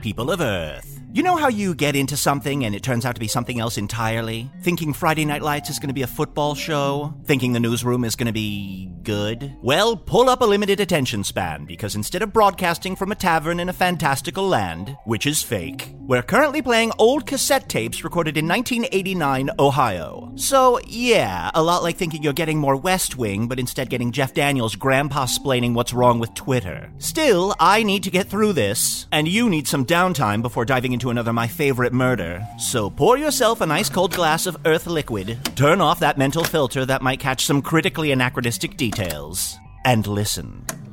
[0.00, 0.98] People of Earth.
[1.12, 3.78] You know how you get into something and it turns out to be something else
[3.78, 4.48] entirely?
[4.62, 7.12] Thinking Friday Night Lights is going to be a football show?
[7.24, 9.56] Thinking the newsroom is going to be good?
[9.60, 13.68] Well, pull up a limited attention span because instead of broadcasting from a tavern in
[13.68, 19.50] a fantastical land, which is fake, we're currently playing old cassette tapes recorded in 1989
[19.58, 20.32] Ohio.
[20.36, 24.34] So, yeah, a lot like thinking you're getting more West Wing, but instead getting Jeff
[24.34, 26.92] Daniels' grandpa splaining what's wrong with Twitter.
[26.98, 30.99] Still, I need to get through this, and you need some downtime before diving into
[31.08, 32.46] another my favorite murder.
[32.58, 36.84] So pour yourself a nice cold glass of Earth liquid, turn off that mental filter
[36.84, 40.89] that might catch some critically anachronistic details, and listen.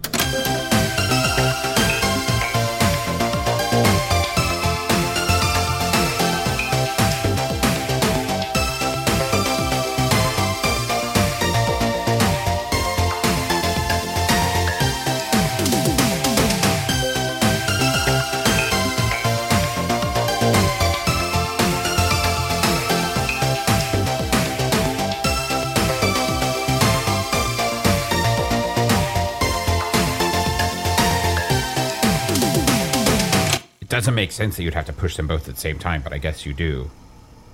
[33.97, 36.13] Doesn't make sense that you'd have to push them both at the same time, but
[36.13, 36.91] I guess you do.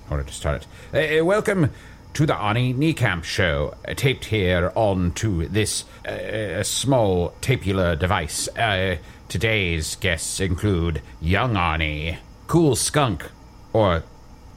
[0.08, 1.22] In order to start it.
[1.22, 1.70] Uh, welcome
[2.16, 8.50] to the Arnie Niekamp show, uh, taped here onto this uh, small tapular device.
[8.58, 8.98] Uh,
[9.30, 12.18] today's guests include Young Arnie,
[12.48, 13.32] Cool Skunk,
[13.72, 14.04] or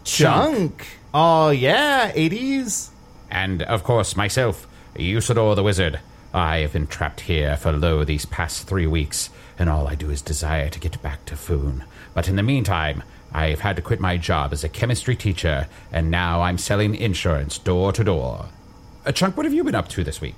[0.02, 0.88] Chunk, Chunk.
[1.14, 2.88] Oh yeah, 80s.
[3.30, 4.66] and of course myself,
[4.96, 6.00] Usidore the Wizard.
[6.36, 10.10] I have been trapped here for lo these past three weeks, and all I do
[10.10, 11.84] is desire to get back to Foon.
[12.12, 13.02] But in the meantime,
[13.32, 17.56] I've had to quit my job as a chemistry teacher, and now I'm selling insurance
[17.56, 18.50] door to door.
[19.06, 20.36] Uh, Chunk, what have you been up to this week?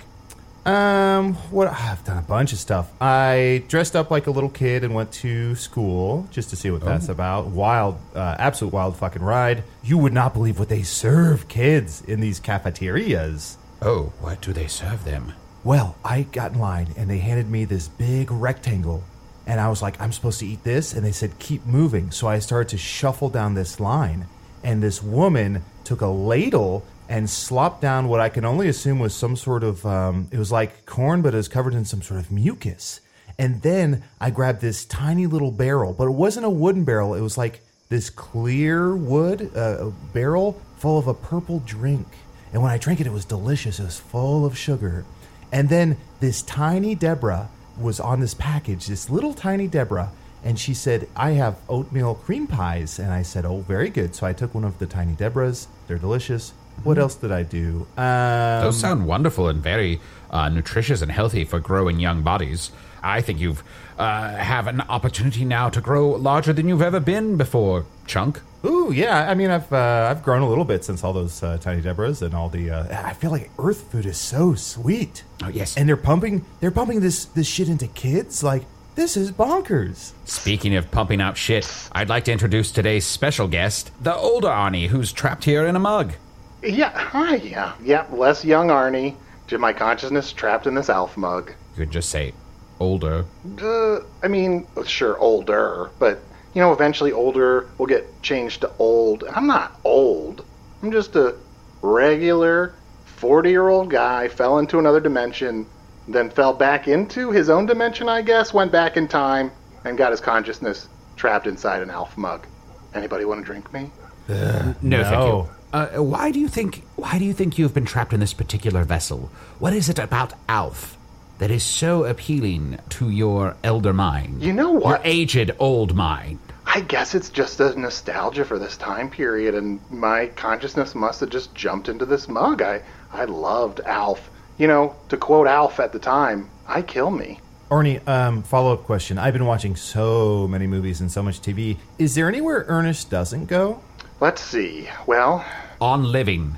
[0.65, 2.93] Um, what I've done a bunch of stuff.
[3.01, 6.83] I dressed up like a little kid and went to school just to see what
[6.83, 7.49] that's about.
[7.49, 9.65] Wild, uh, absolute wild fucking ride.
[9.83, 13.59] You would not believe what they serve kids in these cafeterias.
[13.83, 15.33] Oh, what do they serve them?
[15.69, 19.05] Well, I got in line and they handed me this big rectangle.
[19.47, 20.95] And I was like, I'm supposed to eat this.
[20.95, 22.11] And they said, keep moving.
[22.11, 24.29] So I started to shuffle down this line.
[24.65, 29.15] And this woman took a ladle and slopped down what I can only assume was
[29.15, 32.19] some sort of, um, it was like corn, but it was covered in some sort
[32.19, 33.03] of mucus.
[33.39, 37.13] And then I grabbed this tiny little barrel, but it wasn't a wooden barrel.
[37.13, 42.07] It was like this clear wood uh, barrel full of a purple drink.
[42.55, 43.79] And when I drank it, it was delicious.
[43.79, 45.05] It was full of sugar.
[45.53, 47.49] And then this tiny Deborah
[47.79, 50.11] was on this package, this little tiny Deborah,
[50.45, 52.99] and she said, I have oatmeal cream pies.
[52.99, 54.15] And I said, Oh, very good.
[54.15, 55.67] So I took one of the tiny Deborahs.
[55.87, 56.53] They're delicious.
[56.85, 57.87] What else did I do?
[57.97, 60.01] Um, Those sound wonderful and very
[60.31, 62.71] uh, nutritious and healthy for growing young bodies.
[63.03, 63.65] I think you've
[63.99, 68.41] uh, have an opportunity now to grow larger than you've ever been before, Chunk.
[68.65, 69.31] Ooh, yeah.
[69.31, 72.23] I mean, I've uh, I've grown a little bit since all those uh, tiny Deborahs
[72.23, 72.71] and all the.
[72.71, 75.23] Uh, I feel like Earth food is so sweet.
[75.43, 75.77] Oh, yes.
[75.77, 78.43] And they're pumping they're pumping this this shit into kids.
[78.43, 78.65] Like
[78.97, 80.13] this is bonkers.
[80.25, 84.89] Speaking of pumping out shit, I'd like to introduce today's special guest, the older Arnie,
[84.89, 86.15] who's trapped here in a mug.
[86.63, 88.07] Yeah, hi, yeah, yeah.
[88.11, 89.15] Less young Arnie
[89.47, 91.53] to my consciousness trapped in this elf mug.
[91.77, 92.35] You could just say,
[92.81, 93.25] older.
[93.61, 96.21] Uh, I mean, sure, older, but
[96.55, 99.23] you know, eventually older will get changed to old.
[99.23, 100.45] And I'm not old.
[100.83, 101.37] I'm just a
[101.83, 105.67] regular 40 year old guy, fell into another dimension,
[106.07, 109.51] then fell back into his own dimension, I guess, went back in time,
[109.85, 112.47] and got his consciousness trapped inside an elf mug.
[112.95, 113.91] Anybody want to drink me?
[114.29, 115.03] No, No.
[115.05, 115.49] thank you.
[115.71, 116.83] Uh, why do you think?
[116.97, 119.31] Why do you think you've been trapped in this particular vessel?
[119.59, 120.97] What is it about Alf
[121.39, 124.43] that is so appealing to your elder mind?
[124.43, 125.05] You know what?
[125.05, 126.39] Your aged old mind.
[126.67, 131.31] I guess it's just a nostalgia for this time period, and my consciousness must have
[131.31, 132.61] just jumped into this mug.
[132.61, 132.83] I,
[133.13, 134.31] I loved Alf.
[134.59, 137.41] You know, to quote Alf at the time, I kill me.
[137.71, 139.19] Ernie, um, follow up question.
[139.19, 141.77] I've been watching so many movies and so much TV.
[141.99, 143.81] Is there anywhere Ernest doesn't go?
[144.21, 144.89] Let's see.
[145.07, 145.45] Well,
[145.81, 146.57] On living.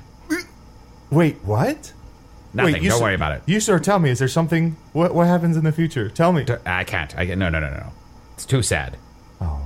[1.11, 1.93] Wait, what?
[2.53, 2.73] Nothing.
[2.73, 3.43] Wait, you Don't s- worry about it.
[3.45, 4.09] You sir, tell me.
[4.09, 4.75] Is there something?
[4.93, 6.09] What what happens in the future?
[6.09, 6.45] Tell me.
[6.65, 7.17] I can't.
[7.17, 7.93] I no no no no no.
[8.33, 8.97] It's too sad.
[9.39, 9.61] Oh.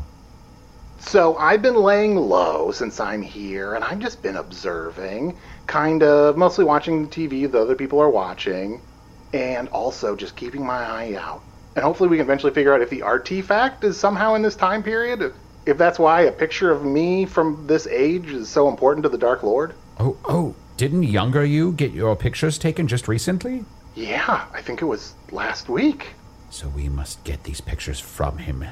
[0.99, 5.37] So I've been laying low since I'm here, and I've just been observing,
[5.67, 8.81] kind of mostly watching the TV that other people are watching,
[9.33, 11.41] and also just keeping my eye out.
[11.75, 14.81] And hopefully we can eventually figure out if the artifact is somehow in this time
[14.81, 15.21] period.
[15.21, 15.33] If,
[15.65, 19.17] if that's why a picture of me from this age is so important to the
[19.17, 19.73] Dark Lord.
[19.99, 20.55] Oh oh.
[20.77, 23.63] Didn't younger you get your pictures taken just recently?
[23.95, 26.07] Yeah, I think it was last week.
[26.49, 28.65] So we must get these pictures from him,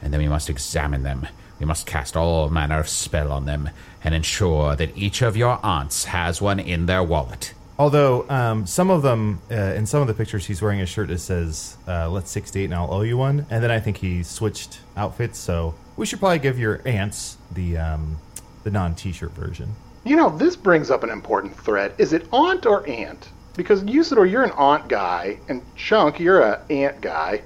[0.00, 1.26] and then we must examine them.
[1.60, 3.68] We must cast all manner of spell on them,
[4.02, 7.52] and ensure that each of your aunts has one in their wallet.
[7.78, 11.08] Although um, some of them, uh, in some of the pictures, he's wearing a shirt
[11.08, 13.98] that says uh, "Let's six date and I'll owe you one," and then I think
[13.98, 15.38] he switched outfits.
[15.38, 18.18] So we should probably give your aunts the um,
[18.64, 19.74] the non T-shirt version.
[20.04, 21.94] You know, this brings up an important thread.
[21.98, 23.28] Is it aunt or aunt?
[23.54, 27.42] Because Usidore, you're an aunt guy, and Chunk, you're a aunt guy.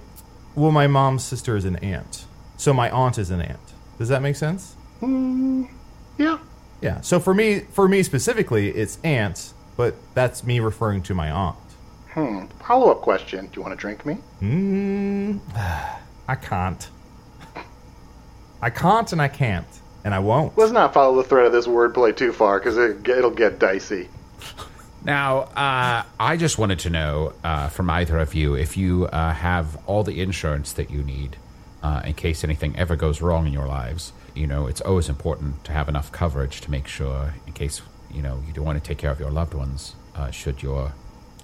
[0.54, 2.24] Well, my mom's sister is an aunt,
[2.56, 3.60] so my aunt is an aunt.
[3.98, 4.76] Does that make sense?
[5.02, 6.38] Yeah.
[6.80, 7.00] Yeah.
[7.02, 11.58] So for me, for me specifically, it's aunt, but that's me referring to my aunt.
[12.12, 12.46] Hmm.
[12.66, 13.46] Follow up question.
[13.46, 14.16] Do you want to drink me?
[14.40, 15.40] Mm,
[16.28, 16.88] I can't.
[18.62, 19.66] I can't and I can't
[20.06, 20.56] and I won't.
[20.56, 24.08] Let's not follow the thread of this wordplay too far, because it, it'll get dicey.
[25.02, 29.32] Now, uh, I just wanted to know uh, from either of you if you uh,
[29.32, 31.36] have all the insurance that you need
[31.82, 34.12] uh, in case anything ever goes wrong in your lives.
[34.32, 38.22] You know, it's always important to have enough coverage to make sure, in case you
[38.22, 40.92] know you do want to take care of your loved ones, uh, should your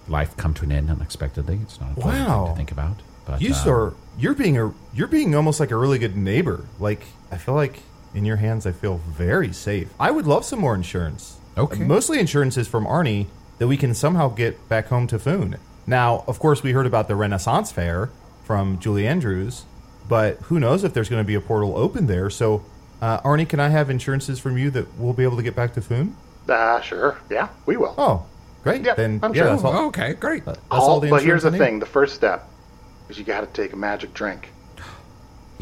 [0.06, 1.58] life come to an end unexpectedly.
[1.62, 2.96] It's not a pleasant thing to think about.
[3.26, 6.66] But You uh, sir, you're being a you're being almost like a really good neighbor.
[6.78, 7.82] Like I feel like
[8.14, 9.88] in your hands, I feel very safe.
[9.98, 11.38] I would love some more insurance.
[11.56, 11.82] Okay.
[11.84, 13.26] Mostly insurances from Arnie
[13.58, 15.56] that we can somehow get back home to Foon.
[15.86, 18.10] Now, of course, we heard about the Renaissance Fair
[18.44, 19.64] from Julie Andrews,
[20.08, 22.30] but who knows if there's going to be a portal open there?
[22.30, 22.64] So,
[23.00, 25.74] uh, Arnie, can I have insurances from you that we'll be able to get back
[25.74, 26.16] to Foon?
[26.48, 27.18] Ah, sure.
[27.30, 27.94] Yeah, we will.
[27.98, 28.24] Oh,
[28.62, 28.82] great.
[28.84, 29.50] Yeah, then I'm yeah, sure.
[29.50, 29.86] that's all.
[29.88, 30.44] Okay, great.
[30.44, 31.58] That's All- all the but here's the I need.
[31.58, 32.48] thing: the first step
[33.08, 34.48] is you got to take a magic drink.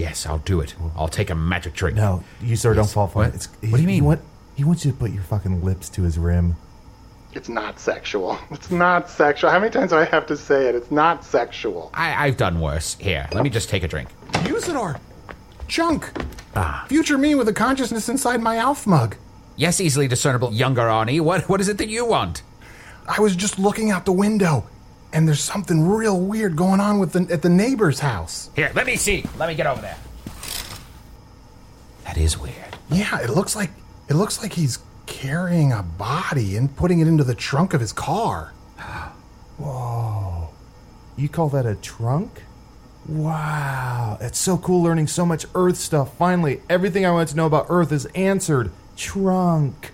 [0.00, 0.75] Yes, I'll do it.
[0.97, 1.94] I'll take a magic drink.
[1.97, 3.29] No, you sir, don't fall for What?
[3.29, 3.35] it.
[3.35, 3.97] It's, What do you mean?
[3.97, 4.20] He, want,
[4.56, 6.56] he wants you to put your fucking lips to his rim.
[7.35, 8.38] It's not sexual.
[8.50, 9.50] It's not sexual.
[9.50, 10.75] How many times do I have to say it?
[10.75, 11.91] It's not sexual.
[11.93, 12.97] I, I've done worse.
[12.99, 14.08] Here, let me just take a drink.
[14.49, 14.99] Usidore!
[15.69, 16.11] Chunk!
[16.56, 16.86] Ah.
[16.89, 19.17] Future me with a consciousness inside my Alf mug.
[19.56, 21.20] Yes, easily discernible, younger Arnie.
[21.20, 22.43] What what is it that you want?
[23.06, 24.67] I was just looking out the window,
[25.12, 28.50] and there's something real weird going on with the, at the neighbor's house.
[28.55, 29.24] Here, let me see.
[29.38, 29.98] Let me get over there.
[32.05, 32.76] That is weird.
[32.90, 33.70] Yeah, it looks like
[34.08, 37.93] it looks like he's carrying a body and putting it into the trunk of his
[37.93, 38.52] car.
[39.58, 40.50] Whoa.
[41.17, 42.43] You call that a trunk?
[43.06, 46.17] Wow, it's so cool learning so much Earth stuff.
[46.17, 48.70] Finally, everything I wanted to know about Earth is answered.
[48.96, 49.93] Trunk.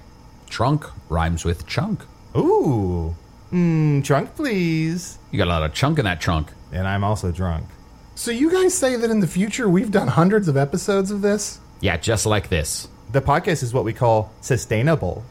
[0.49, 2.03] Trunk rhymes with chunk.
[2.37, 3.15] Ooh.
[3.53, 5.19] Mmm, trunk, please.
[5.31, 6.51] You got a lot of chunk in that trunk.
[6.73, 7.67] And I'm also drunk.
[8.15, 11.61] So you guys say that in the future we've done hundreds of episodes of this?
[11.81, 12.89] Yeah, just like this.
[13.13, 15.25] The podcast is what we call sustainable.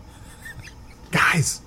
[1.12, 1.62] Guys,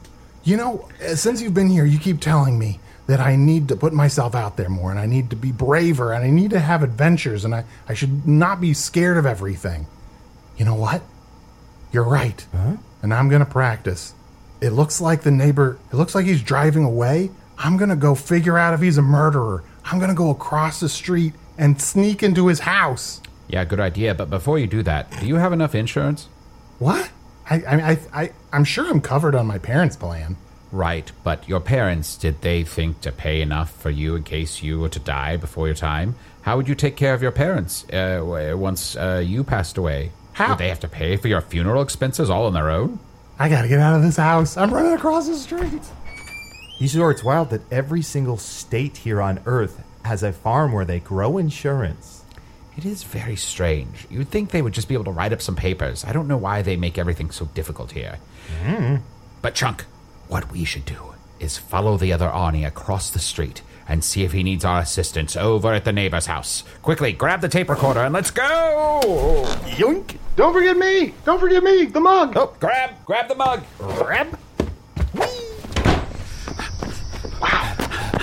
[0.45, 3.77] you know, uh, since you've been here, you keep telling me that I need to
[3.77, 6.61] put myself out there more and I need to be braver and I need to
[6.61, 9.87] have adventures and I, I should not be scared of everything.
[10.57, 11.03] You know what?
[11.93, 12.47] You're right.
[13.03, 14.13] And I'm going to practice.
[14.61, 17.31] It looks like the neighbor, it looks like he's driving away.
[17.59, 19.65] I'm going to go figure out if he's a murderer.
[19.85, 23.21] I'm going to go across the street and sneak into his house.
[23.49, 24.15] Yeah, good idea.
[24.15, 26.29] But before you do that, do you have enough insurance?
[26.79, 27.11] What?
[27.51, 30.37] I, I, I, I, I'm sure I'm covered on my parents' plan.
[30.71, 34.79] Right, but your parents, did they think to pay enough for you in case you
[34.81, 36.15] were to die before your time?
[36.43, 38.21] How would you take care of your parents uh,
[38.55, 40.13] once uh, you passed away?
[40.35, 42.99] How- Would they have to pay for your funeral expenses all on their own?
[43.39, 44.57] I gotta get out of this house.
[44.57, 45.83] I'm running across the street.
[46.81, 50.99] Usidore, it's wild that every single state here on Earth has a farm where they
[50.99, 52.25] grow insurance.
[52.77, 54.07] It is very strange.
[54.11, 56.05] You'd think they would just be able to write up some papers.
[56.05, 58.19] I don't know why they make everything so difficult here.
[58.63, 58.97] Mm-hmm.
[59.43, 59.85] But, Chunk,
[60.29, 64.33] what we should do is follow the other Arnie across the street and see if
[64.33, 66.63] he needs our assistance over at the neighbor's house.
[66.83, 69.01] Quickly, grab the tape recorder and let's go!
[69.65, 70.19] Yoink!
[70.37, 71.15] Don't forget me!
[71.25, 71.87] Don't forget me!
[71.87, 72.35] The mug!
[72.37, 73.63] Oh, grab, grab the mug.
[73.79, 74.39] Grab!
[77.41, 77.75] Wow,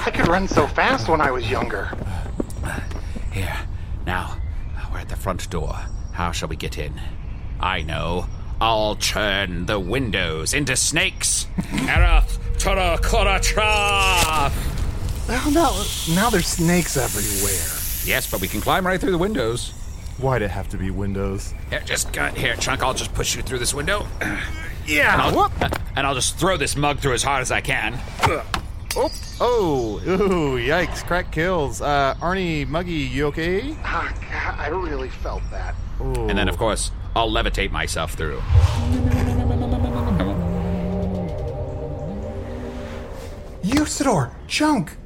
[0.05, 1.89] I could run so fast when I was younger.
[3.31, 3.57] Here,
[4.05, 4.37] now,
[4.93, 5.75] we're at the front door.
[6.13, 7.01] How shall we get in?
[7.59, 8.27] I know.
[8.61, 11.47] I'll turn the windows into snakes.
[11.73, 14.51] Erath Tora Kora Tra!
[15.27, 16.15] Oh no!
[16.15, 17.81] Now there's snakes everywhere.
[18.05, 19.71] Yes, but we can climb right through the windows.
[20.19, 21.53] Why'd it have to be windows?
[21.69, 22.83] Here, just got here, Chunk.
[22.83, 24.05] I'll just push you through this window.
[24.87, 25.15] And Yeah.
[25.19, 25.51] I'll,
[25.95, 27.99] and I'll just throw this mug through as hard as I can.
[28.97, 31.81] Oh, oh, ooh, yikes, crack kills.
[31.81, 33.75] Uh, Arnie, Muggy, you okay?
[33.83, 35.75] Ah, God, I really felt that.
[35.99, 38.41] And then, of course, I'll levitate myself through.
[43.63, 44.97] Usidore, Chunk,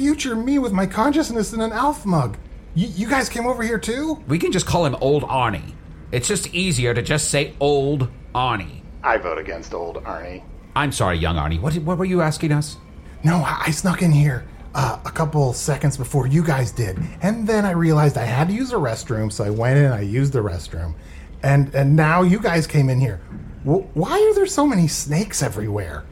[0.00, 2.38] future me with my consciousness in an elf mug.
[2.74, 4.14] Y- you guys came over here too?
[4.28, 5.74] We can just call him Old Arnie.
[6.10, 8.80] It's just easier to just say Old Arnie.
[9.04, 10.42] I vote against old Arnie.
[10.74, 11.60] I'm sorry, young Arnie.
[11.60, 12.78] What, what were you asking us?
[13.24, 17.46] No, I, I snuck in here uh, a couple seconds before you guys did, and
[17.46, 20.00] then I realized I had to use the restroom, so I went in and I
[20.00, 20.94] used the restroom,
[21.42, 23.20] and and now you guys came in here.
[23.66, 26.04] W- why are there so many snakes everywhere?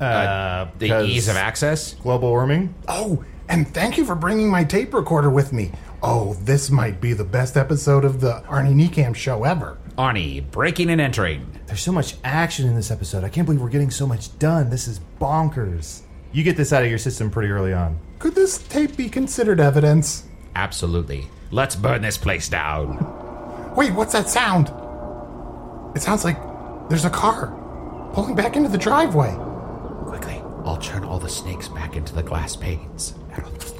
[0.00, 1.94] Uh, The 'cause ease of access?
[1.94, 2.74] global warming.
[2.88, 5.72] Oh, and thank you for bringing my tape recorder with me.
[6.02, 9.78] Oh, this might be the best episode of the Arnie Niekamp show ever.
[9.96, 11.50] Arnie, breaking and entering.
[11.66, 13.24] There's so much action in this episode.
[13.24, 14.70] I can't believe we're getting so much done.
[14.70, 16.02] This is bonkers.
[16.32, 17.98] You get this out of your system pretty early on.
[18.18, 20.26] Could this tape be considered evidence?
[20.56, 21.28] Absolutely.
[21.50, 22.96] Let's burn this place down.
[23.76, 24.72] Wait, what's that sound?
[25.96, 26.38] It sounds like
[26.88, 27.48] there's a car
[28.12, 29.34] pulling back into the driveway.
[30.06, 33.14] Quickly, I'll turn all the snakes back into the glass panes.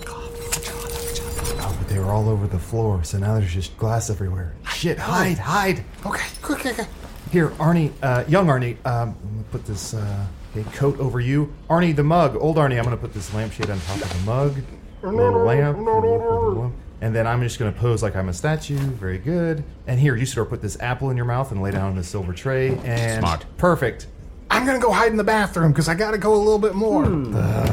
[0.06, 4.54] Oh, but they were all over the floor, so now there's just glass everywhere.
[4.70, 5.84] Shit, hide, hide.
[6.04, 6.88] Okay, quick, quick, quick.
[7.30, 11.52] Here, Arnie, uh, young Arnie, um, I'm gonna put this uh, big coat over you.
[11.68, 14.56] Arnie, the mug, old Arnie, I'm gonna put this lampshade on top of the mug.
[15.02, 16.72] Little lamp.
[17.00, 18.78] And then I'm just gonna pose like I'm a statue.
[18.78, 19.62] Very good.
[19.86, 21.96] And here, you sort of put this apple in your mouth and lay down on
[21.96, 22.76] the silver tray.
[22.84, 23.44] And Smart.
[23.58, 24.06] Perfect.
[24.54, 27.04] I'm gonna go hide in the bathroom because I gotta go a little bit more.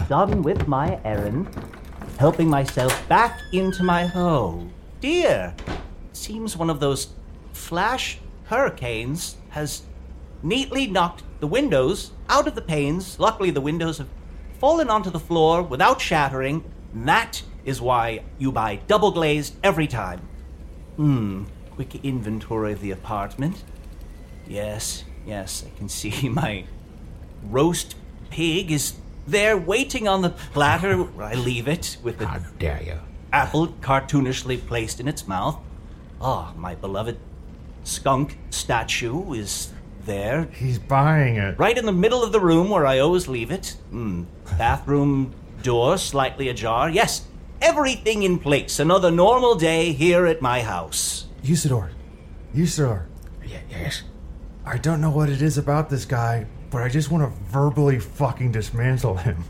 [0.10, 1.48] done with my errand,
[2.18, 4.68] helping myself back into my hole.
[5.00, 5.54] Dear,
[6.12, 7.10] seems one of those
[7.54, 9.84] flash hurricanes has
[10.42, 13.20] neatly knocked the windows out of the panes.
[13.20, 14.10] Luckily, the windows have
[14.60, 16.64] fallen onto the floor without shattering.
[16.96, 20.28] That is why you buy double glazed every time.
[20.96, 21.44] Hmm,
[21.76, 23.64] quick inventory of the apartment.
[24.48, 26.66] Yes, yes, I can see my
[27.44, 27.96] roast
[28.30, 28.94] pig is
[29.28, 33.00] there waiting on the platter where I leave it with the How dare you?
[33.34, 35.58] apple cartoonishly placed in its mouth.
[36.20, 37.18] Ah, my beloved
[37.84, 39.72] skunk statue is
[40.06, 41.58] there, He's buying it.
[41.60, 43.78] right in the middle of the room where I always leave it.
[43.92, 44.24] Hmm.
[44.58, 46.90] Bathroom door slightly ajar.
[46.90, 47.28] Yes,
[47.62, 48.80] everything in place.
[48.80, 51.28] Another normal day here at my house.
[51.44, 51.92] Usidore.
[52.56, 53.06] Usidore.
[53.46, 54.02] Yeah, yes.
[54.66, 58.00] I don't know what it is about this guy, but I just want to verbally
[58.00, 59.44] fucking dismantle him.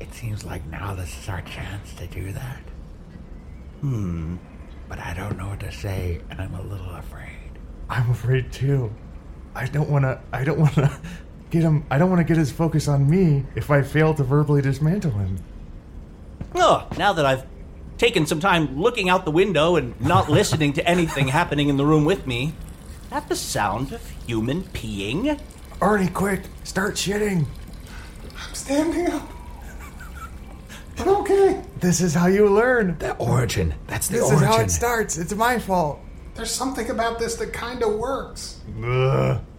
[0.00, 2.62] It seems like now this is our chance to do that.
[3.80, 4.36] Hmm.
[4.88, 7.58] But I don't know what to say, and I'm a little afraid.
[7.88, 8.92] I'm afraid too.
[9.54, 10.20] I don't want to.
[10.32, 10.90] I don't want to
[11.50, 11.84] get him.
[11.90, 15.12] I don't want to get his focus on me if I fail to verbally dismantle
[15.12, 15.38] him.
[16.54, 17.46] Oh, now that I've
[17.98, 21.86] taken some time looking out the window and not listening to anything happening in the
[21.86, 22.54] room with me,
[23.12, 25.38] that the sound of human peeing?
[25.80, 26.44] Arnie, quick!
[26.64, 27.44] Start shitting.
[28.38, 29.28] I'm standing up.
[30.96, 31.62] But okay.
[31.78, 32.96] This is how you learn.
[32.98, 33.74] The origin.
[33.86, 34.38] That's the origin.
[34.38, 34.50] This origin.
[34.50, 35.18] is how it starts.
[35.18, 36.00] It's my fault.
[36.34, 38.60] There's something about this that kind of works.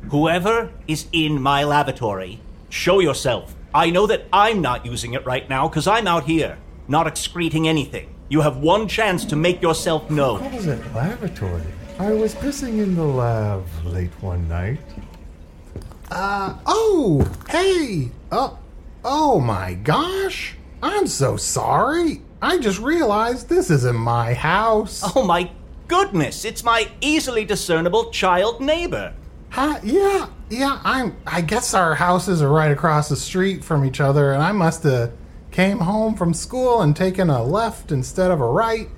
[0.09, 3.55] Whoever is in my lavatory, show yourself.
[3.71, 6.57] I know that I'm not using it right now because I'm out here,
[6.87, 8.15] not excreting anything.
[8.29, 10.41] You have one chance to make yourself known.
[10.41, 10.95] What was it?
[10.95, 11.61] Lavatory.
[12.03, 14.81] I was pissing in the lab late one night.
[16.11, 18.11] Uh, oh, hey.
[18.31, 18.59] Oh,
[19.05, 20.55] Oh my gosh!
[20.81, 22.21] I'm so sorry.
[22.41, 25.03] I just realized this isn't my house.
[25.15, 25.51] Oh my
[25.87, 29.13] goodness, it's my easily discernible child neighbor.
[29.49, 30.79] Hi, yeah, yeah.
[30.83, 31.17] I'm.
[31.27, 34.83] I guess our houses are right across the street from each other, and I must
[34.83, 35.11] have
[35.51, 38.89] came home from school and taken a left instead of a right,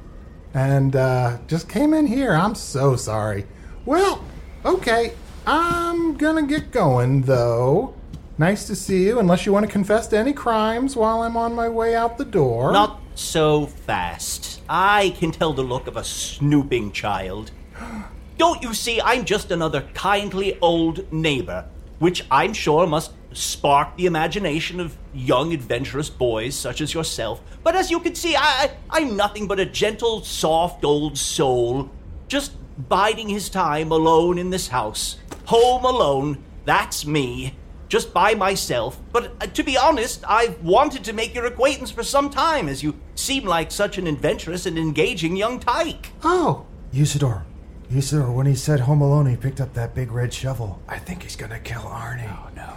[0.56, 2.34] and uh, just came in here.
[2.34, 3.46] I'm so sorry.
[3.86, 4.24] Well,
[4.64, 5.14] okay.
[5.46, 7.94] I'm gonna get going though.
[8.38, 9.20] Nice to see you.
[9.20, 12.26] Unless you want to confess to any crimes while I'm on my way out the
[12.26, 12.72] door.
[12.72, 14.62] Not so fast.
[14.68, 17.52] I can tell the look of a snooping child.
[18.38, 21.66] Don't you see, I'm just another kindly old neighbor,
[22.00, 27.42] which I'm sure must spark the imagination of young adventurous boys such as yourself.
[27.64, 31.90] But as you can see, I, I'm nothing but a gentle, soft old soul,
[32.28, 32.54] just
[32.90, 35.18] biding his time alone in this house.
[35.46, 37.56] Home alone, that's me.
[37.88, 39.00] Just by myself.
[39.12, 42.82] But uh, to be honest, I've wanted to make your acquaintance for some time, as
[42.82, 46.10] you seem like such an adventurous and engaging young tyke.
[46.24, 47.44] Oh, Usidore.
[47.92, 50.82] Usidore, when he said Home Alone, he picked up that big red shovel.
[50.90, 52.28] I think he's gonna kill Arnie.
[52.28, 52.74] Oh no.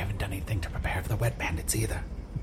[0.00, 2.02] Haven't done anything to prepare for the wet bandits either.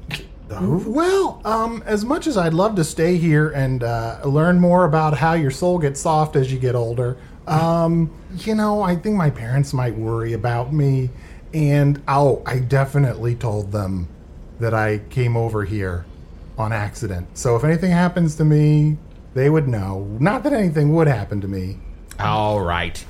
[0.50, 5.18] Well, um, as much as I'd love to stay here and uh, learn more about
[5.18, 9.30] how your soul gets soft as you get older, um, you know, I think my
[9.30, 11.10] parents might worry about me.
[11.54, 14.08] And oh, I definitely told them
[14.62, 16.06] that I came over here
[16.58, 17.38] on accident.
[17.38, 18.98] So if anything happens to me,
[19.34, 20.16] they would know.
[20.18, 21.80] Not that anything would happen to me.
[22.22, 23.04] All right.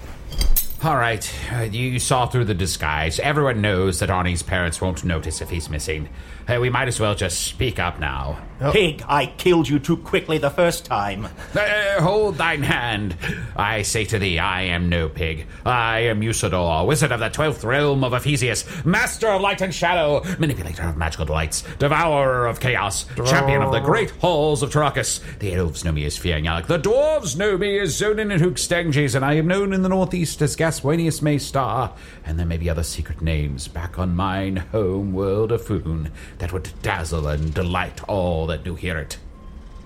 [0.83, 1.27] All right.
[1.51, 3.19] Uh, you saw through the disguise.
[3.19, 6.07] Everyone knows that Arnie's parents won't notice if he's missing.
[6.47, 8.39] Uh, we might as well just speak up now.
[8.71, 11.27] Pig, I killed you too quickly the first time.
[11.53, 13.15] Uh, hold thine hand.
[13.55, 15.45] I say to thee, I am no pig.
[15.63, 20.23] I am Usidore, wizard of the twelfth realm of Ephysia, master of light and shadow,
[20.39, 25.21] manipulator of magical delights, devourer of chaos, champion of the great halls of Tarakas.
[25.37, 26.65] The elves know me as Fiangyalak.
[26.65, 30.41] The dwarves know me as Zonin and Hoogstandjes, and I am known in the northeast
[30.41, 31.91] as Gaswanius Maystar.
[32.25, 36.53] And there may be other secret names back on mine home world of Foon that
[36.53, 39.17] would dazzle and delight all that do hear it.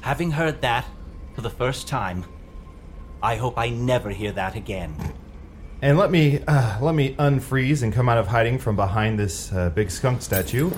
[0.01, 0.85] Having heard that
[1.35, 2.25] for the first time,
[3.23, 4.95] I hope I never hear that again.
[5.81, 9.51] And let me uh, let me unfreeze and come out of hiding from behind this
[9.51, 10.71] uh, big skunk statue.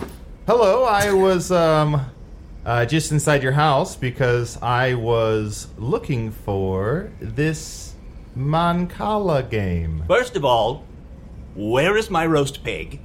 [0.47, 2.09] Hello, I was um,
[2.65, 7.93] uh, just inside your house because I was looking for this
[8.37, 10.03] Mancala game.
[10.07, 10.85] First of all,
[11.55, 12.99] where is my roast pig?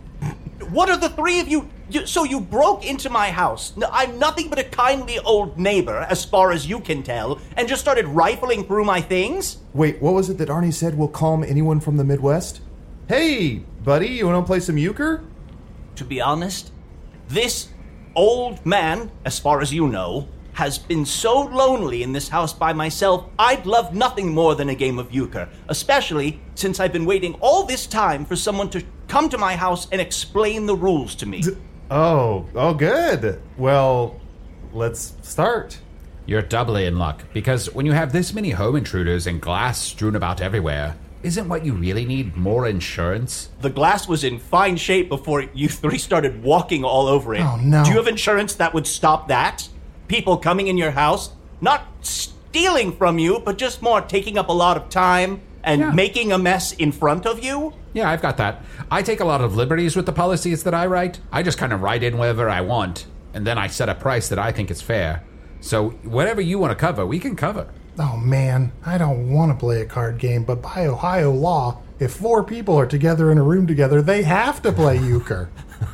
[0.71, 1.69] What are the three of you?
[1.91, 3.75] you so you broke into my house.
[3.77, 7.69] No, I'm nothing but a kindly old neighbor, as far as you can tell, and
[7.69, 9.59] just started rifling through my things?
[9.73, 12.61] Wait, what was it that Arnie said will calm anyone from the Midwest?
[13.09, 15.25] Hey, buddy, you want to play some euchre?
[15.97, 16.71] To be honest,
[17.29, 17.69] this
[18.15, 20.29] old man, as far as you know,
[20.59, 24.75] has been so lonely in this house by myself, I'd love nothing more than a
[24.75, 29.29] game of euchre, especially since I've been waiting all this time for someone to come
[29.29, 31.45] to my house and explain the rules to me.
[31.93, 33.41] Oh, oh, good.
[33.57, 34.21] Well,
[34.73, 35.79] let's start.
[36.27, 40.17] You're doubly in luck, because when you have this many home intruders and glass strewn
[40.17, 43.51] about everywhere, isn't what you really need more insurance?
[43.61, 47.43] The glass was in fine shape before you three started walking all over it.
[47.43, 47.85] Oh, no.
[47.85, 49.69] Do you have insurance that would stop that?
[50.09, 54.53] People coming in your house, not stealing from you, but just more taking up a
[54.53, 55.91] lot of time and Yeah.
[55.91, 57.75] making a mess in front of you?
[57.93, 58.63] Yeah, I've got that.
[58.91, 61.21] I take a lot of liberties with the policies that I write.
[61.33, 64.29] I just kind of write in whatever I want, and then I set a price
[64.29, 65.23] that I think is fair.
[65.61, 67.67] So whatever you want to cover, we can cover.
[67.99, 72.13] Oh man, I don't want to play a card game, but by Ohio law, if
[72.13, 75.51] four people are together in a room together, they have to play euchre.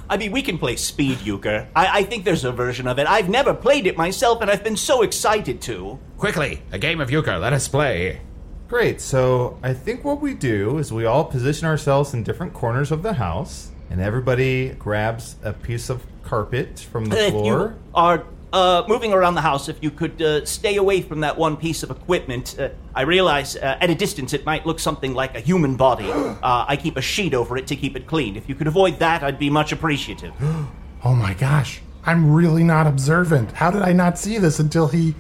[0.09, 1.69] I mean, we can play speed euchre.
[1.75, 3.07] I, I think there's a version of it.
[3.07, 5.99] I've never played it myself, and I've been so excited to.
[6.19, 7.39] Quickly, a game of euchre.
[7.39, 8.21] Let us play.
[8.69, 9.01] Great.
[9.01, 13.03] So I think what we do is we all position ourselves in different corners of
[13.03, 17.45] the house, and everybody grabs a piece of carpet from the if floor.
[17.45, 21.37] you are uh, moving around the house, if you could uh, stay away from that
[21.37, 22.57] one piece of equipment.
[22.59, 26.11] Uh, I realize uh, at a distance it might look something like a human body.
[26.45, 28.37] Uh, I keep a sheet over it to keep it clean.
[28.37, 30.33] If you could avoid that, I'd be much appreciative.
[31.07, 33.53] Oh my gosh, I'm really not observant.
[33.53, 35.15] How did I not see this until he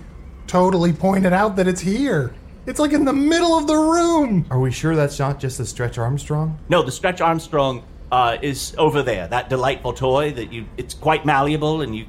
[0.47, 2.35] totally pointed out that it's here?
[2.64, 4.47] It's like in the middle of the room.
[4.49, 6.59] Are we sure that's not just the Stretch Armstrong?
[6.70, 9.29] No, the Stretch Armstrong uh, is over there.
[9.29, 10.64] That delightful toy that you.
[10.79, 12.07] It's quite malleable, and you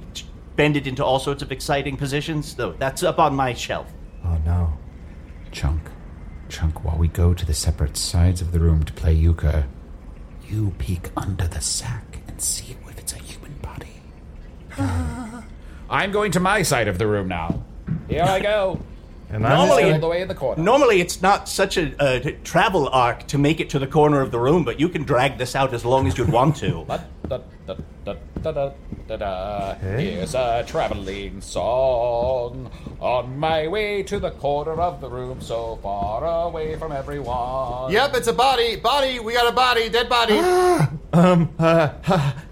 [0.56, 2.56] bend it into all sorts of exciting positions.
[2.56, 3.92] So that's up on my shelf.
[4.24, 4.74] Oh no.
[5.52, 5.82] Chunk,
[6.50, 9.66] Chunk, while we go to the separate sides of the room to play euchre,
[10.48, 14.02] you peek under the sack and see if it's a human body.
[15.90, 17.64] I'm going to my side of the room now.
[18.10, 18.80] Here I go.
[19.28, 20.62] And I'm Normally- All the way in the corner.
[20.62, 24.30] Normally, it's not such a, a travel arc to make it to the corner of
[24.30, 26.86] the room, but you can drag this out as long as you'd want to.
[26.88, 28.72] Da, da, da, da, da, da,
[29.08, 29.72] da, da.
[29.72, 30.12] Okay.
[30.12, 36.48] Here's a traveling song on my way to the corner of the room, so far
[36.48, 37.92] away from everyone.
[37.92, 38.76] Yep, it's a body.
[38.76, 39.20] Body.
[39.20, 39.90] We got a body.
[39.90, 40.38] Dead body.
[41.14, 41.50] um.
[41.58, 41.90] Uh,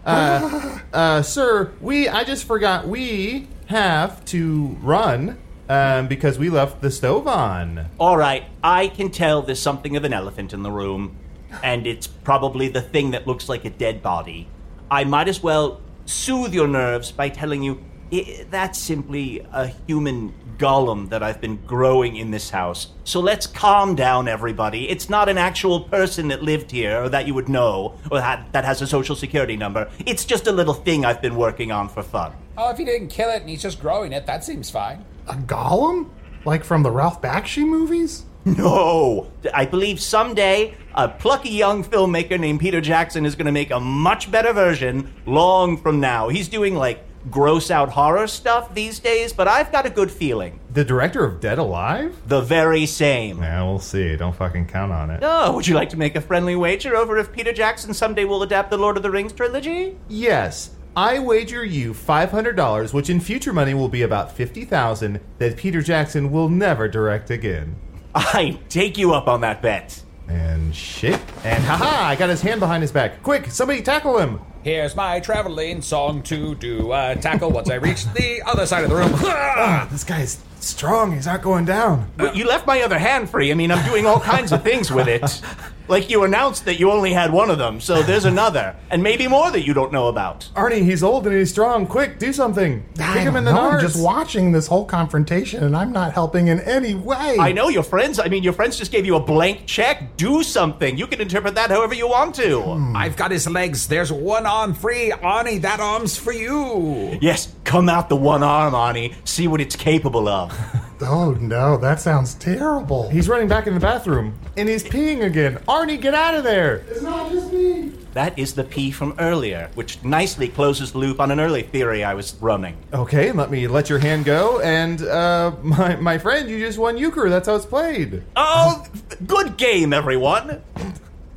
[0.05, 2.07] uh, uh, sir, we.
[2.07, 2.87] I just forgot.
[2.87, 5.39] We have to run.
[5.69, 7.87] Um, because we left the stove on.
[7.97, 11.15] All right, I can tell there's something of an elephant in the room,
[11.63, 14.49] and it's probably the thing that looks like a dead body.
[14.89, 20.33] I might as well soothe your nerves by telling you i that's simply a human
[20.57, 22.89] golem that I've been growing in this house.
[23.03, 24.89] So let's calm down, everybody.
[24.89, 28.51] It's not an actual person that lived here or that you would know or that,
[28.53, 29.89] that has a social security number.
[30.05, 32.33] It's just a little thing I've been working on for fun.
[32.57, 35.03] Oh, if he didn't kill it and he's just growing it, that seems fine.
[35.27, 36.09] A golem?
[36.45, 38.25] Like from the Ralph Bakshi movies?
[38.45, 39.31] No!
[39.53, 43.79] I believe someday a plucky young filmmaker named Peter Jackson is going to make a
[43.79, 46.29] much better version long from now.
[46.29, 50.59] He's doing like gross out horror stuff these days, but I've got a good feeling.
[50.73, 52.15] The director of Dead Alive?
[52.27, 53.39] The very same.
[53.39, 54.15] Yeah, we'll see.
[54.15, 55.21] Don't fucking count on it.
[55.23, 58.43] Oh, would you like to make a friendly wager over if Peter Jackson someday will
[58.43, 59.97] adapt the Lord of the Rings trilogy?
[60.09, 60.71] Yes.
[60.95, 66.31] I wager you $500, which in future money will be about 50000 that Peter Jackson
[66.31, 67.75] will never direct again.
[68.15, 70.01] I take you up on that bet.
[70.27, 71.19] And shit.
[71.43, 73.23] And haha, I got his hand behind his back.
[73.23, 74.39] Quick, somebody tackle him.
[74.63, 78.89] Here's my traveling song to do a tackle once I reach the other side of
[78.89, 79.11] the room.
[79.55, 81.13] Ah, this guy's strong.
[81.13, 82.09] He's not going down.
[82.17, 83.51] But you left my other hand free.
[83.51, 85.41] I mean, I'm doing all kinds of things with it.
[85.87, 89.27] Like you announced that you only had one of them, so there's another, and maybe
[89.27, 90.49] more that you don't know about.
[90.55, 91.85] Arnie, he's old and he's strong.
[91.87, 92.83] Quick, do something.
[92.95, 93.81] Kick I him in the know, I'm nards.
[93.81, 97.37] just watching this whole confrontation and I'm not helping in any way.
[97.39, 98.17] I know your friends.
[98.19, 100.15] I mean, your friends just gave you a blank check.
[100.17, 100.97] Do something.
[100.97, 102.61] You can interpret that however you want to.
[102.61, 102.95] Hmm.
[102.95, 103.87] I've got his legs.
[103.87, 105.11] There's one arm free.
[105.11, 107.17] Arnie, that arm's for you.
[107.21, 109.13] Yes, come out the one arm, Arnie.
[109.25, 110.51] See what it's capable of.
[111.01, 113.09] Oh no, that sounds terrible.
[113.09, 115.57] He's running back in the bathroom and he's peeing again.
[115.67, 116.77] Arnie, get out of there.
[116.89, 117.89] It's not just me.
[118.13, 122.03] that is the P from earlier, which nicely closes the loop on an early theory
[122.03, 122.77] I was running.
[122.93, 124.59] Okay, let me let your hand go.
[124.61, 127.29] And uh, my my friend, you just won euchre.
[127.29, 128.23] That's how it's played.
[128.35, 128.85] Oh,
[129.25, 130.61] good game, everyone.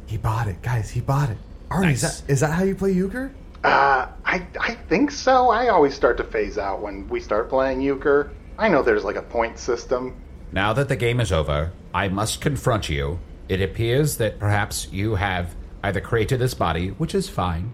[0.07, 0.91] He bought it, guys.
[0.91, 1.39] He bought it.
[1.71, 3.33] Arnie, is that is that how you play euchre?
[3.65, 5.51] Uh, I, I think so.
[5.51, 8.31] I always start to phase out when we start playing euchre.
[8.59, 10.15] I know there's like a point system.
[10.53, 13.19] Now that the game is over, I must confront you.
[13.49, 17.73] It appears that perhaps you have either created this body, which is fine,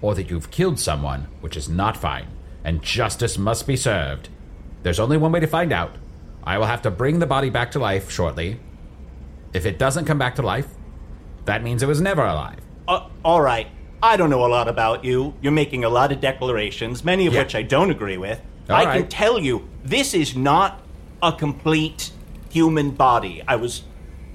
[0.00, 2.28] or that you've killed someone, which is not fine,
[2.64, 4.28] and justice must be served.
[4.82, 5.96] There's only one way to find out.
[6.44, 8.58] I will have to bring the body back to life shortly.
[9.52, 10.68] If it doesn't come back to life,
[11.44, 12.58] that means it was never alive.
[12.88, 13.68] Uh, all right.
[14.02, 15.34] I don't know a lot about you.
[15.40, 17.42] You're making a lot of declarations, many of Yeah.
[17.42, 18.40] which I don't agree with.
[18.68, 20.80] All I can tell you, this is not
[21.22, 22.10] a complete
[22.50, 23.42] human body.
[23.46, 23.82] I was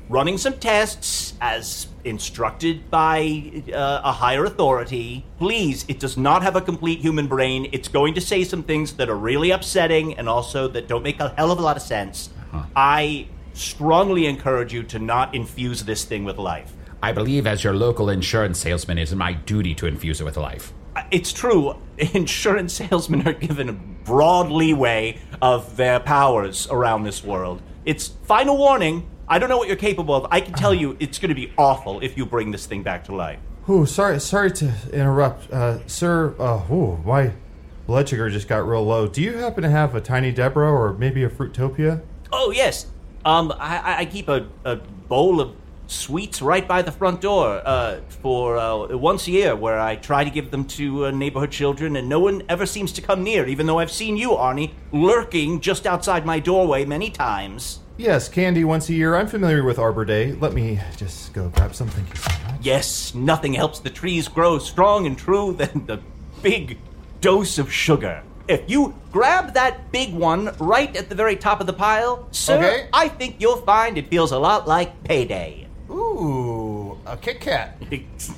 [0.10, 5.26] running some tests as instructed by uh, a higher authority.
[5.38, 7.68] Please, it does not have a complete human brain.
[7.72, 11.20] It's going to say some things that are really upsetting and also that don't make
[11.20, 12.30] a hell of a lot of sense.
[12.76, 16.74] I strongly encourage you to not infuse this thing with life.
[17.04, 20.38] I believe, as your local insurance salesman, it is my duty to infuse it with
[20.38, 20.74] life.
[21.12, 21.76] It's true.
[21.98, 27.62] Insurance salesmen are given a broad leeway of their powers around this world.
[27.86, 29.10] It's final warning.
[29.28, 30.28] I don't know what you're capable of.
[30.32, 33.04] I can tell you it's going to be awful if you bring this thing back
[33.06, 33.40] to life.
[33.68, 36.34] Oh, sorry, sorry to interrupt, uh, sir.
[36.40, 37.34] Uh, oh, my
[37.86, 39.08] blood sugar just got real low.
[39.08, 42.02] Do you happen to have a tiny Deborah or maybe a Fruitopia?
[42.32, 42.86] Oh yes.
[43.26, 45.54] Um, I, I- I keep a, a bowl of
[45.88, 50.24] sweets right by the front door uh, for uh, once a year, where I try
[50.24, 53.46] to give them to uh, neighborhood children, and no one ever seems to come near.
[53.48, 57.80] Even though I've seen you, Arnie, lurking just outside my doorway many times.
[57.98, 59.16] Yes, candy once a year.
[59.16, 60.34] I'm familiar with Arbor Day.
[60.34, 61.88] Let me just go grab some.
[61.88, 62.62] Thank you so much.
[62.62, 66.00] Yes, nothing helps the trees grow strong and true than the
[66.44, 66.78] big
[67.22, 68.24] dose of sugar.
[68.48, 72.58] If you grab that big one right at the very top of the pile, sir,
[72.58, 72.90] Okay.
[72.94, 75.67] I think you'll find it feels a lot like payday.
[75.90, 77.82] Ooh, a Kit Kat.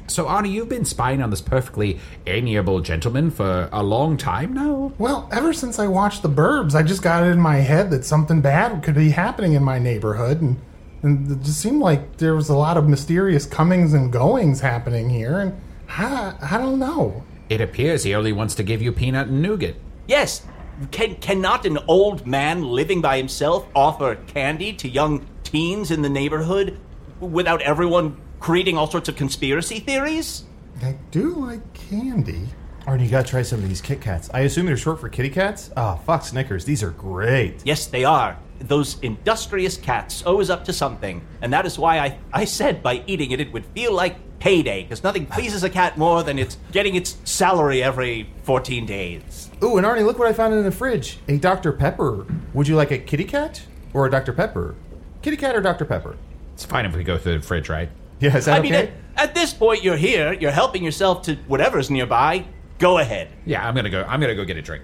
[0.07, 4.91] So, Arnie, you've been spying on this perfectly amiable gentleman for a long time now?
[4.97, 8.05] Well, ever since I watched The Burbs, I just got it in my head that
[8.05, 10.61] something bad could be happening in my neighborhood, and,
[11.01, 15.09] and it just seemed like there was a lot of mysterious comings and goings happening
[15.09, 15.59] here, and
[15.89, 17.23] I, I don't know.
[17.49, 19.75] It appears he only wants to give you peanut and nougat.
[20.07, 20.45] Yes,
[20.91, 26.09] can, cannot an old man living by himself offer candy to young teens in the
[26.09, 26.77] neighborhood
[27.19, 30.43] without everyone creating all sorts of conspiracy theories?
[30.81, 32.47] I do like candy.
[32.85, 34.29] Arnie, you gotta try some of these Kit Kats.
[34.33, 35.69] I assume they're short for kitty cats?
[35.75, 36.65] Ah, fuck Snickers.
[36.65, 37.61] These are great.
[37.65, 38.37] Yes, they are.
[38.59, 43.03] Those industrious cats always up to something, and that is why I, I said by
[43.05, 46.57] eating it it would feel like payday, because nothing pleases a cat more than it's
[46.71, 49.49] getting its salary every 14 days.
[49.63, 51.19] Ooh, and Arnie, look what I found in the fridge.
[51.27, 51.73] A Dr.
[51.73, 52.25] Pepper.
[52.53, 53.61] Would you like a kitty cat
[53.93, 54.33] or a Dr.
[54.33, 54.75] Pepper?
[55.21, 55.85] Kitty cat or Dr.
[55.85, 56.15] Pepper?
[56.59, 57.89] It's fine if we go through the fridge, right?
[58.19, 58.63] Yeah, is that I okay?
[58.69, 62.43] mean, at, at this point, you're here, you're helping yourself to whatever's nearby.
[62.79, 63.29] Go ahead.
[63.45, 64.03] Yeah, I'm gonna go.
[64.05, 64.83] I'm gonna go get a drink.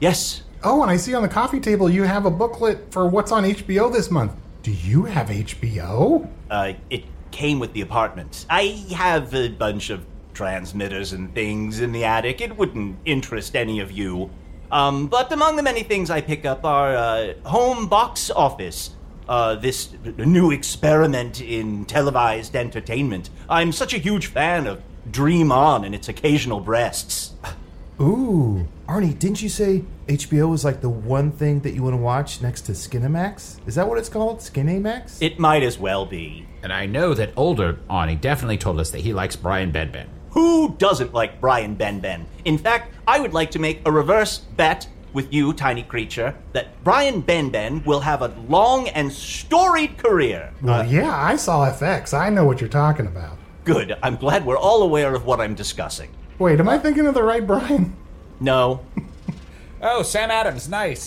[0.00, 3.32] Yes, Oh, and I see on the coffee table you have a booklet for what's
[3.32, 4.32] on HBO this month.
[4.62, 6.28] Do you have HBO?
[6.50, 8.44] uh, it came with the apartment.
[8.50, 12.42] I have a bunch of transmitters and things in the attic.
[12.42, 14.28] It wouldn't interest any of you.
[14.70, 18.90] Um, but among the many things I pick up are uh, home box office.
[19.28, 23.28] Uh, this new experiment in televised entertainment.
[23.48, 27.34] I'm such a huge fan of Dream On and its occasional breasts.
[28.00, 28.66] Ooh.
[28.88, 32.40] Arnie, didn't you say HBO is like the one thing that you want to watch
[32.40, 33.58] next to Skinamax?
[33.66, 34.38] Is that what it's called?
[34.38, 35.20] Skinamax?
[35.20, 36.46] It might as well be.
[36.62, 40.06] And I know that older Arnie definitely told us that he likes Brian Benben.
[40.30, 42.24] Who doesn't like Brian Benben?
[42.44, 46.82] In fact, I would like to make a reverse bet with you, tiny creature, that
[46.84, 50.52] Brian Benben will have a long and storied career.
[50.62, 52.12] Well, uh, yeah, I saw FX.
[52.12, 53.38] I know what you're talking about.
[53.64, 53.96] Good.
[54.02, 56.10] I'm glad we're all aware of what I'm discussing.
[56.38, 57.96] Wait, am I thinking of the right Brian?
[58.40, 58.84] No.
[59.80, 61.06] Oh, Sam Adams, nice.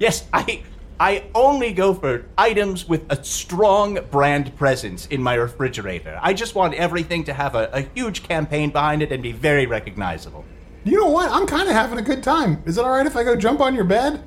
[0.00, 0.64] Yes, I
[0.98, 6.18] I only go for items with a strong brand presence in my refrigerator.
[6.20, 9.66] I just want everything to have a, a huge campaign behind it and be very
[9.66, 10.44] recognizable.
[10.88, 11.30] You know what?
[11.30, 12.62] I'm kind of having a good time.
[12.64, 14.22] Is it all right if I go jump on your bed?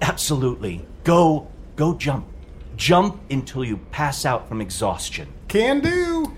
[0.00, 0.86] Absolutely.
[1.02, 2.26] Go go jump.
[2.76, 5.26] Jump until you pass out from exhaustion.
[5.48, 6.32] Can do.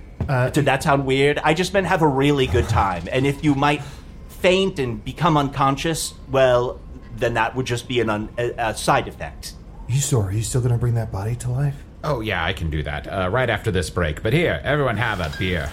[0.53, 1.39] Did that sound weird?
[1.39, 3.09] I just meant have a really good time.
[3.13, 3.83] And if you might
[4.29, 6.81] faint and become unconscious, well,
[7.17, 9.53] then that would just be an un- a, a side effect.
[9.87, 11.77] You still, are you still gonna bring that body to life?
[12.05, 14.23] Oh yeah, I can do that uh, right after this break.
[14.23, 15.71] But here, everyone have a beer.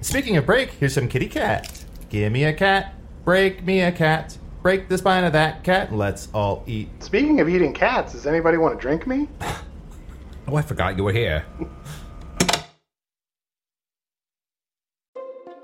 [0.00, 1.84] Speaking of break, here's some kitty cat.
[2.08, 2.94] Give me a cat.
[3.26, 4.38] Break me a cat.
[4.62, 5.92] Break the spine of that cat.
[5.92, 6.88] Let's all eat.
[7.02, 9.28] Speaking of eating cats, does anybody want to drink me?
[10.46, 11.44] Oh, I forgot you were here.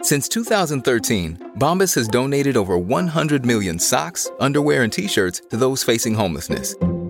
[0.00, 5.84] Since 2013, Bombas has donated over 100 million socks, underwear, and t shirts to those
[5.84, 6.74] facing homelessness.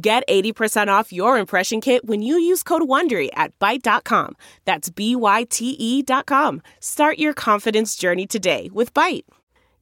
[0.00, 4.36] Get 80% off your impression kit when you use code WONDERY at Byte.com.
[4.64, 6.62] That's B-Y-T-E dot com.
[6.78, 9.24] Start your confidence journey today with Byte.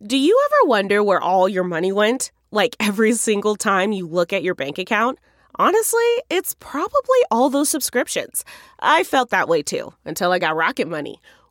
[0.03, 2.31] Do you ever wonder where all your money went?
[2.51, 5.19] Like every single time you look at your bank account?
[5.57, 8.43] Honestly, it's probably all those subscriptions.
[8.81, 11.21] I felt that way too until I got Rocket Money.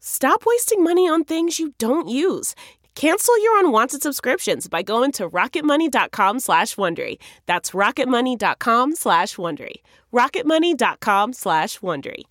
[0.00, 2.54] Stop wasting money on things you don't use.
[2.94, 7.18] Cancel your unwanted subscriptions by going to rocketmoney.com slash Wondery.
[7.46, 9.82] That's rocketmoney.com slash Wondery.
[10.12, 12.24] rocketmoney.com slash Wondery.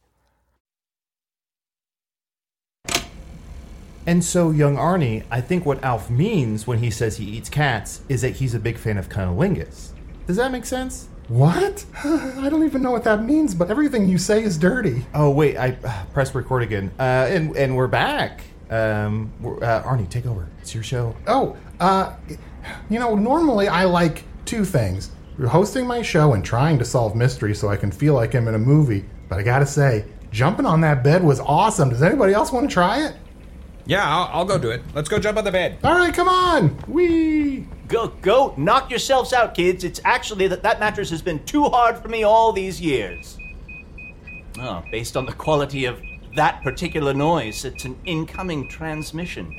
[4.06, 8.01] And so, young Arnie, I think what Alf means when he says he eats cats
[8.08, 9.91] is that he's a big fan of cunnilingus.
[10.27, 11.10] Does that make sense?
[11.27, 11.85] What?
[12.03, 15.05] I don't even know what that means, but everything you say is dirty.
[15.13, 18.41] Oh wait, I uh, pressed record again, uh, and and we're back.
[18.69, 20.47] Um, we're, uh, Arnie, take over.
[20.61, 21.15] It's your show.
[21.25, 22.13] Oh, uh,
[22.89, 25.11] you know, normally I like two things
[25.45, 28.55] hosting my show and trying to solve mysteries so I can feel like I'm in
[28.55, 29.05] a movie.
[29.29, 31.89] But I gotta say, jumping on that bed was awesome.
[31.89, 33.15] Does anybody else want to try it?
[33.88, 34.82] Yeah, I'll, I'll go do it.
[34.93, 35.80] Let's go jump on the bed.
[35.84, 36.78] All right, come on.
[36.88, 37.65] Wee.
[37.88, 39.86] Go, go, knock yourselves out, kids.
[39.86, 43.38] It's actually that that mattress has been too hard for me all these years.
[44.60, 46.02] Oh, based on the quality of
[46.36, 49.58] that particular noise, it's an incoming transmission.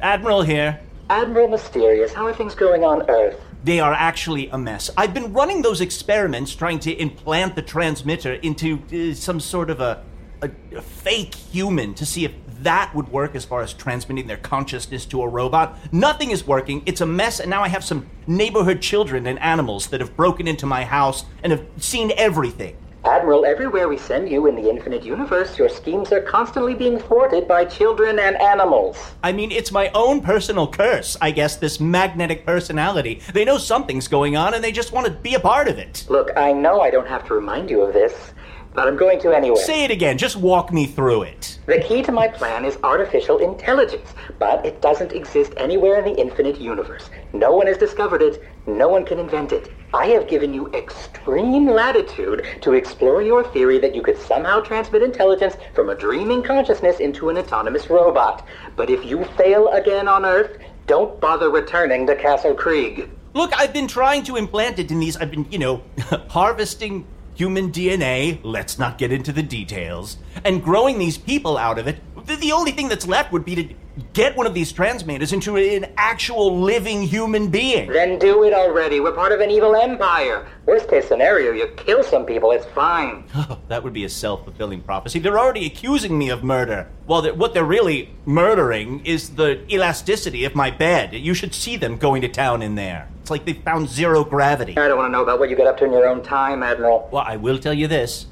[0.00, 0.80] Admiral here.
[1.10, 3.40] Admiral Mysterious, how are things going on Earth?
[3.64, 4.88] They are actually a mess.
[4.96, 9.80] I've been running those experiments trying to implant the transmitter into uh, some sort of
[9.80, 10.04] a,
[10.42, 14.36] a, a fake human to see if that would work as far as transmitting their
[14.36, 15.78] consciousness to a robot.
[15.92, 16.82] Nothing is working.
[16.86, 20.46] It's a mess, and now I have some neighborhood children and animals that have broken
[20.46, 22.76] into my house and have seen everything.
[23.04, 27.48] Admiral, everywhere we send you in the infinite universe, your schemes are constantly being thwarted
[27.48, 28.96] by children and animals.
[29.24, 33.20] I mean, it's my own personal curse, I guess, this magnetic personality.
[33.32, 36.06] They know something's going on and they just want to be a part of it.
[36.08, 38.31] Look, I know I don't have to remind you of this,
[38.74, 39.60] but I'm going to anyway.
[39.60, 41.58] Say it again, just walk me through it.
[41.66, 46.20] The key to my plan is artificial intelligence, but it doesn't exist anywhere in the
[46.20, 47.10] infinite universe.
[47.32, 49.70] No one has discovered it, no one can invent it.
[49.94, 55.02] I have given you extreme latitude to explore your theory that you could somehow transmit
[55.02, 58.46] intelligence from a dreaming consciousness into an autonomous robot.
[58.74, 63.10] But if you fail again on Earth, don't bother returning to Castle Krieg.
[63.34, 65.16] Look, I've been trying to implant it in these.
[65.16, 65.82] I've been, you know,
[66.28, 68.40] harvesting human DNA.
[68.42, 70.18] Let's not get into the details.
[70.44, 72.00] And growing these people out of it.
[72.26, 73.74] The, only thing that's left would be to
[74.12, 77.90] get one of these transmitters into an actual living human being.
[77.90, 79.00] Then do it already.
[79.00, 80.46] We're part of an evil empire.
[80.66, 83.24] Worst case scenario, you kill some people, it's fine.
[83.44, 85.18] Oh, that would be a self fulfilling prophecy.
[85.18, 86.88] They're already accusing me of murder.
[87.06, 91.12] Well, they're, what they're really murdering is the elasticity of my bed.
[91.12, 93.08] You should see them going to town in there.
[93.20, 94.76] It's like they found zero gravity.
[94.78, 96.62] I don't want to know about what you get up to in your own time,
[96.62, 97.08] Admiral.
[97.10, 98.26] Well, I will tell you this.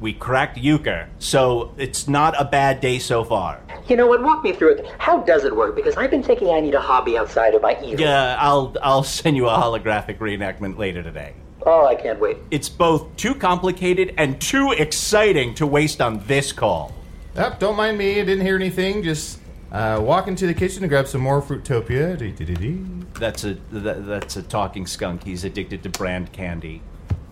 [0.00, 3.60] We cracked euchre, so it's not a bad day so far.
[3.88, 4.22] You know what?
[4.22, 4.86] Walk me through it.
[4.98, 5.74] How does it work?
[5.74, 8.00] Because I've been thinking I need a hobby outside of my evil.
[8.00, 11.34] Yeah, I'll I'll send you a holographic reenactment later today.
[11.66, 12.36] Oh, I can't wait.
[12.50, 16.92] It's both too complicated and too exciting to waste on this call.
[17.34, 18.20] Yep, don't mind me.
[18.20, 19.02] I didn't hear anything.
[19.02, 19.40] Just
[19.72, 23.14] uh, walk into the kitchen to grab some more Fruitopia.
[23.18, 25.24] That's a that, that's a talking skunk.
[25.24, 26.82] He's addicted to brand candy.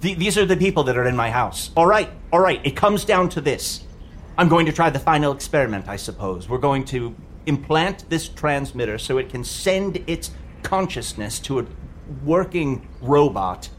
[0.00, 1.70] Th- these are the people that are in my house.
[1.76, 2.60] All right, all right.
[2.64, 3.84] It comes down to this.
[4.38, 6.48] I'm going to try the final experiment, I suppose.
[6.48, 7.14] We're going to
[7.46, 10.30] implant this transmitter so it can send its
[10.62, 11.66] consciousness to a
[12.24, 13.70] working robot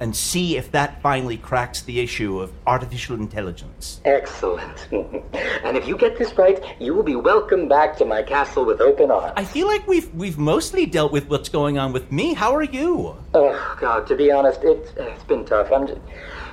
[0.00, 4.00] and see if that finally cracks the issue of artificial intelligence.
[4.04, 4.88] Excellent.
[4.92, 8.80] and if you get this right, you will be welcomed back to my castle with
[8.80, 9.32] open arms.
[9.36, 12.34] I feel like we've we've mostly dealt with what's going on with me.
[12.34, 13.16] How are you?
[13.34, 15.72] Oh, God, to be honest, it, it's been tough.
[15.72, 16.00] I'm just,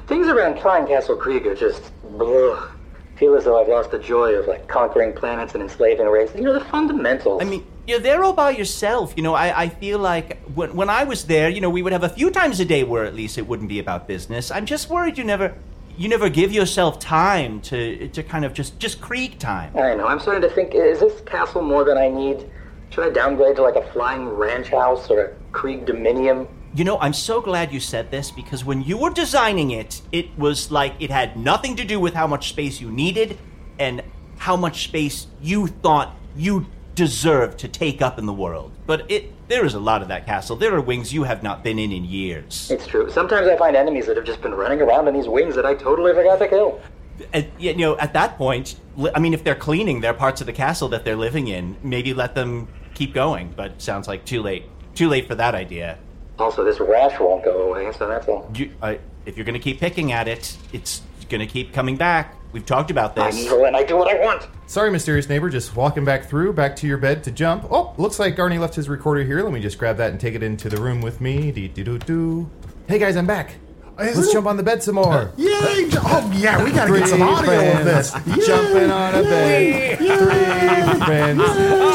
[0.07, 1.91] things around Klein Castle Krieg are just.
[2.19, 2.69] Ugh.
[3.15, 6.35] Feel as though I've lost the joy of like conquering planets and enslaving races.
[6.35, 7.43] You know, the fundamentals.
[7.43, 9.13] I mean, you're there all by yourself.
[9.15, 11.93] You know, I, I feel like when, when I was there, you know, we would
[11.93, 14.51] have a few times a day where at least it wouldn't be about business.
[14.51, 15.55] I'm just worried you never
[15.95, 19.75] you never give yourself time to to kind of just just creek time.
[19.77, 20.07] I know.
[20.07, 22.49] I'm starting to think: is this castle more than I need?
[22.89, 26.47] Should I downgrade to like a flying ranch house or a Krieg Dominium?
[26.75, 30.35] You know, I'm so glad you said this because when you were designing it, it
[30.37, 33.37] was like it had nothing to do with how much space you needed
[33.77, 34.01] and
[34.37, 38.71] how much space you thought you deserved to take up in the world.
[38.85, 40.55] But it there is a lot of that castle.
[40.55, 42.71] There are wings you have not been in in years.
[42.71, 43.09] It's true.
[43.11, 45.75] Sometimes I find enemies that have just been running around in these wings that I
[45.75, 46.81] totally forgot to kill.
[47.19, 48.75] Uh, and, you know, at that point,
[49.13, 52.13] I mean, if they're cleaning their parts of the castle that they're living in, maybe
[52.13, 53.53] let them keep going.
[53.55, 54.65] But sounds like too late.
[54.95, 55.97] Too late for that idea.
[56.39, 58.49] Also, this rash won't go away, so that's all.
[58.55, 61.95] You, I, if you're going to keep picking at it, it's going to keep coming
[61.95, 62.35] back.
[62.53, 63.23] We've talked about this.
[63.23, 63.45] I'm this.
[63.45, 64.47] evil and I do what I want.
[64.67, 65.49] Sorry, mysterious neighbor.
[65.49, 67.65] Just walking back through, back to your bed to jump.
[67.69, 69.41] Oh, looks like Arnie left his recorder here.
[69.41, 71.51] Let me just grab that and take it into the room with me.
[71.51, 72.49] Dee dee doo doo.
[72.87, 73.55] Hey guys, I'm back.
[73.97, 75.31] Let's jump on the bed some more.
[75.37, 75.89] Yay!
[75.95, 78.13] Oh, yeah, we gotta Three get some audio of this.
[78.25, 78.45] Yay!
[78.45, 79.97] Jumping on a bed.
[79.97, 81.41] Three friends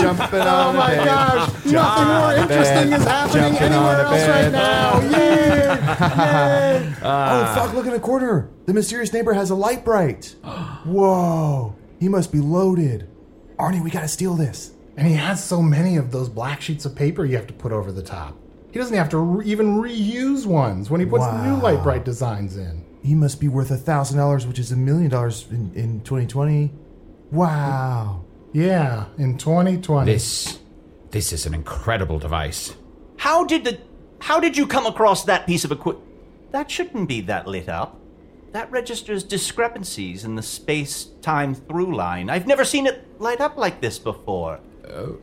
[0.01, 0.99] jumping oh on Oh bed.
[0.99, 3.01] Oh my gosh, nothing more interesting bed.
[3.01, 5.01] is happening Jumping anywhere a else right now.
[5.01, 5.39] Yay!
[6.89, 6.95] Yay!
[7.03, 8.51] oh, fuck, look in the corner.
[8.67, 10.37] The mysterious neighbor has a light bright.
[10.85, 13.09] Whoa, he must be loaded.
[13.59, 14.73] Arnie, we gotta steal this.
[14.97, 17.73] And he has so many of those black sheets of paper you have to put
[17.73, 18.37] over the top.
[18.71, 21.63] He doesn't have to re- even reuse ones when he puts the new Wow.
[21.63, 22.85] Lite-Brite designs in.
[23.03, 26.71] He must be worth a thousand dollars, which is a million dollars in, in 2020.
[27.31, 28.25] Wow.
[28.53, 30.11] Yeah, in 2020.
[30.11, 30.59] This,
[31.11, 32.75] this is an incredible device.
[33.19, 33.79] How did the
[34.21, 36.07] how did you come across that piece of equipment?
[36.51, 38.01] That shouldn't be that lit up.
[38.53, 42.29] That registers discrepancies in the space-time through line.
[42.31, 44.59] I've never seen it light up like this before.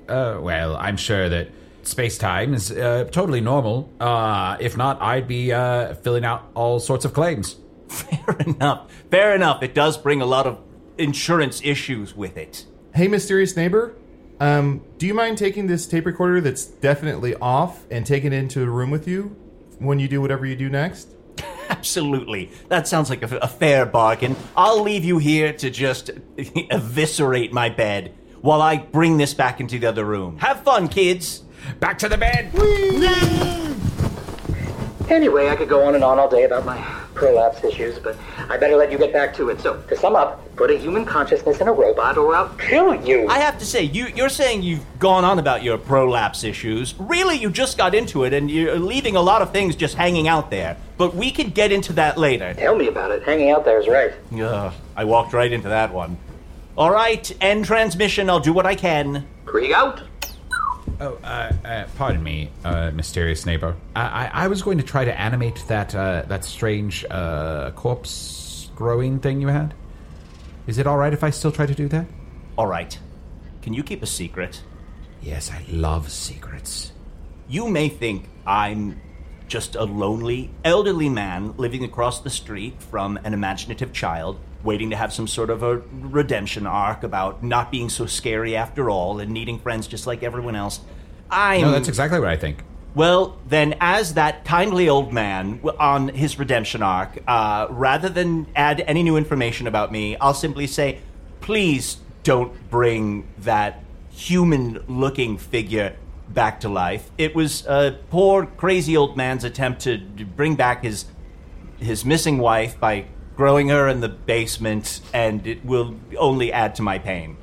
[0.08, 1.50] Uh, well, I'm sure that
[1.88, 3.92] space time is uh, totally normal.
[4.00, 7.58] Uh, if not, I'd be uh, filling out all sorts of claims.
[7.88, 8.92] Fair enough.
[9.12, 9.64] Fair enough.
[9.64, 10.60] It does bring a lot of
[10.98, 12.66] insurance issues with it.
[12.94, 13.96] Hey, mysterious neighbor.
[14.40, 18.64] Um, do you mind taking this tape recorder that's definitely off and taking it into
[18.64, 19.36] a room with you
[19.80, 21.10] when you do whatever you do next?
[21.70, 22.52] Absolutely.
[22.68, 24.36] That sounds like a, a fair bargain.
[24.58, 29.80] I'll leave you here to just eviscerate my bed while I bring this back into
[29.80, 30.38] the other room.
[30.40, 31.45] Have fun, kids.
[31.80, 32.52] Back to the bed.
[35.10, 36.78] Anyway, I could go on and on all day about my
[37.14, 38.18] prolapse issues, but
[38.50, 39.62] I better let you get back to it.
[39.62, 43.28] So, to sum up, put a human consciousness in a robot or I'll kill you.
[43.28, 46.96] I have to say, you, you're saying you've gone on about your prolapse issues.
[47.00, 50.28] Really, you just got into it and you're leaving a lot of things just hanging
[50.28, 50.76] out there.
[50.98, 52.54] But we can get into that later.
[52.56, 53.24] Tell me about it.
[53.24, 54.14] Hanging out there is right.
[54.34, 56.18] Ugh, I walked right into that one.
[56.78, 58.30] All right, end transmission.
[58.30, 59.26] I'll do what I can.
[59.46, 60.02] Krieg out.
[61.00, 63.76] Oh, uh, uh, pardon me, uh, mysterious neighbor.
[63.96, 68.70] I, I, I was going to try to animate that uh, that strange uh, corpse
[68.76, 69.74] growing thing you had.
[70.68, 72.06] Is it all right if I still try to do that?
[72.58, 72.98] All right.
[73.62, 74.62] Can you keep a secret?
[75.22, 76.92] Yes, I love secrets.
[77.48, 79.00] You may think I'm
[79.48, 84.96] just a lonely, elderly man living across the street from an imaginative child, waiting to
[84.96, 89.32] have some sort of a redemption arc about not being so scary after all and
[89.32, 90.82] needing friends just like everyone else.
[91.30, 91.62] I'm.
[91.62, 92.64] No, that's exactly what I think.
[92.96, 98.82] Well, then, as that kindly old man on his redemption arc, uh, rather than add
[98.88, 101.00] any new information about me, I'll simply say,
[101.42, 105.98] please don't bring that human looking figure
[106.30, 107.12] back to life.
[107.18, 111.06] It was a poor, crazy old man's attempt to bring back his,
[111.78, 113.06] his missing wife by
[113.36, 117.38] growing her in the basement, and it will only add to my pain.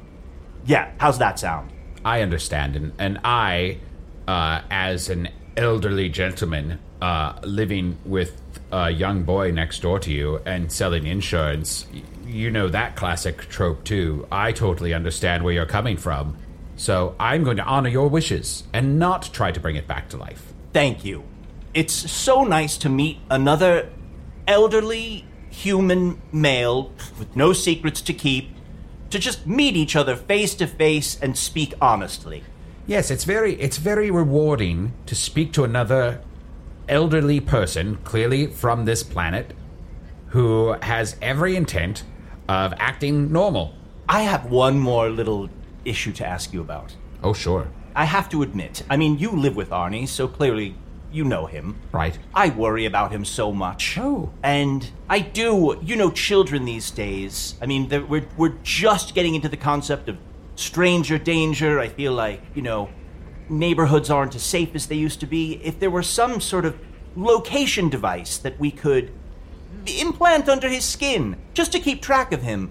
[0.64, 1.70] Yeah, how's that sound?
[2.05, 3.78] I understand, and, and I,
[4.26, 8.40] uh, as an elderly gentleman uh, living with
[8.70, 11.86] a young boy next door to you and selling insurance,
[12.26, 14.26] you know that classic trope too.
[14.32, 16.36] I totally understand where you're coming from.
[16.76, 20.16] So I'm going to honor your wishes and not try to bring it back to
[20.16, 20.53] life.
[20.72, 21.24] Thank you.
[21.74, 23.90] It's so nice to meet another
[24.47, 28.50] elderly human male with no secrets to keep,
[29.11, 32.42] to just meet each other face to face and speak honestly.
[32.86, 36.20] Yes, it's very it's very rewarding to speak to another
[36.88, 39.55] elderly person, clearly from this planet,
[40.28, 42.03] who has every intent
[42.48, 43.74] of acting normal.
[44.09, 45.48] I have one more little
[45.84, 46.96] issue to ask you about.
[47.22, 47.68] Oh, sure.
[47.94, 50.74] I have to admit, I mean, you live with Arnie, so clearly
[51.14, 51.76] you know him.
[51.92, 52.18] Right.
[52.34, 53.96] I worry about him so much.
[53.98, 54.32] Oh.
[54.42, 55.78] And I do.
[55.82, 60.08] You know, children these days, I mean, they're- we're, we're just getting into the concept
[60.08, 60.16] of
[60.56, 61.78] stranger danger.
[61.80, 62.88] I feel like, you know,
[63.48, 65.60] neighborhoods aren't as safe as they used to be.
[65.62, 66.78] If there were some sort of
[67.16, 69.12] location device that we could
[69.86, 72.70] implant under his skin just to keep track of him,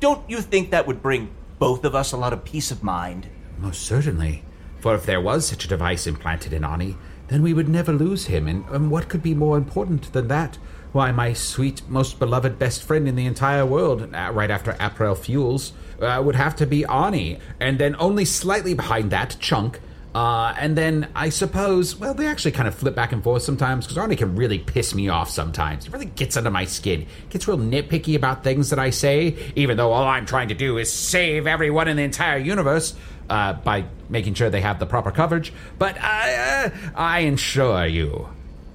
[0.00, 3.28] don't you think that would bring both of us a lot of peace of mind?
[3.58, 4.44] Most certainly.
[4.80, 6.96] For if there was such a device implanted in Arnie,
[7.28, 10.58] then we would never lose him, and, and what could be more important than that?
[10.92, 15.14] Why, my sweet, most beloved best friend in the entire world, uh, right after April
[15.14, 19.80] Fuels, uh, would have to be Arnie, and then only slightly behind that, Chunk.
[20.14, 23.86] Uh, and then I suppose, well, they actually kind of flip back and forth sometimes
[23.86, 25.86] because Arnie can really piss me off sometimes.
[25.86, 27.06] He really gets under my skin.
[27.30, 30.76] Gets real nitpicky about things that I say, even though all I'm trying to do
[30.76, 32.94] is save everyone in the entire universe
[33.32, 35.52] uh, by making sure they have the proper coverage.
[35.78, 36.34] But I,
[36.66, 38.28] uh, I assure you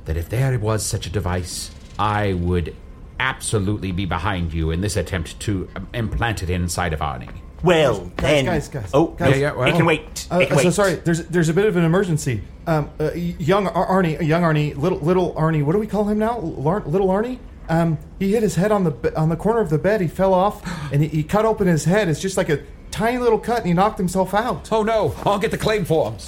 [0.05, 2.75] that if there was such a device, I would
[3.19, 7.29] absolutely be behind you in this attempt to um, implant it inside of Arnie.
[7.63, 8.45] Well, Guys, then.
[8.45, 9.31] guys, guys, Oh, guys.
[9.31, 10.27] Yeah, yeah, well- it can wait.
[10.31, 10.73] Uh, it can so wait.
[10.73, 10.95] sorry.
[10.95, 12.41] There's there's a bit of an emergency.
[12.67, 15.63] Um, uh, young Ar- Arnie, young Arnie, little little Arnie.
[15.63, 16.37] What do we call him now?
[16.39, 17.39] Lar- little Arnie.
[17.69, 20.01] Um, he hit his head on the on the corner of the bed.
[20.01, 20.61] He fell off,
[20.93, 22.07] and he, he cut open his head.
[22.09, 22.59] It's just like a
[22.91, 24.71] tiny little cut, and he knocked himself out.
[24.71, 26.25] Oh no, I'll get the claim forms.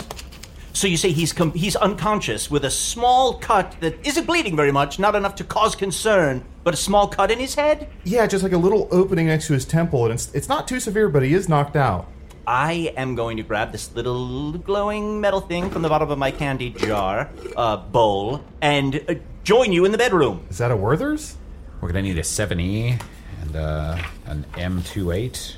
[0.74, 4.72] So you say he's com- he's unconscious with a small cut that isn't bleeding very
[4.72, 7.90] much, not enough to cause concern, but a small cut in his head?
[8.04, 10.80] Yeah, just like a little opening next to his temple, and it's it's not too
[10.80, 12.08] severe, but he is knocked out.
[12.48, 16.32] I am going to grab this little glowing metal thing from the bottom of my
[16.32, 20.46] candy jar, uh, bowl, and uh, join you in the bedroom.
[20.50, 21.36] Is that a Werther's?
[21.82, 23.02] We're gonna need a 7E
[23.42, 25.56] and uh, an M28.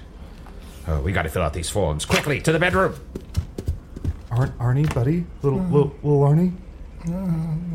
[0.88, 2.05] Oh, we gotta fill out these forms.
[2.05, 2.95] Quickly, to the bedroom!
[4.32, 5.25] Ar- Arnie, buddy?
[5.41, 6.53] Little, little, little Arnie?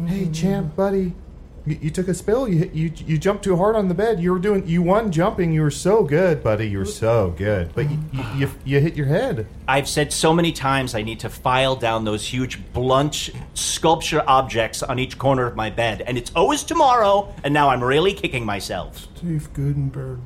[0.09, 1.13] Hey, champ, buddy.
[1.67, 2.47] You, you took a spill.
[2.49, 4.21] You, you you jumped too hard on the bed.
[4.21, 4.67] You were doing.
[4.69, 5.53] You won jumping.
[5.53, 6.69] You were so good, buddy.
[6.69, 7.73] You were so good.
[7.75, 9.49] But you, you, you, you hit your head.
[9.67, 14.83] I've said so many times I need to file down those huge blunt sculpture objects
[14.85, 18.45] on each corner of my bed, and it's always tomorrow, and now I'm really kicking
[18.45, 19.09] myself.
[19.17, 20.21] Steve Guttenberg,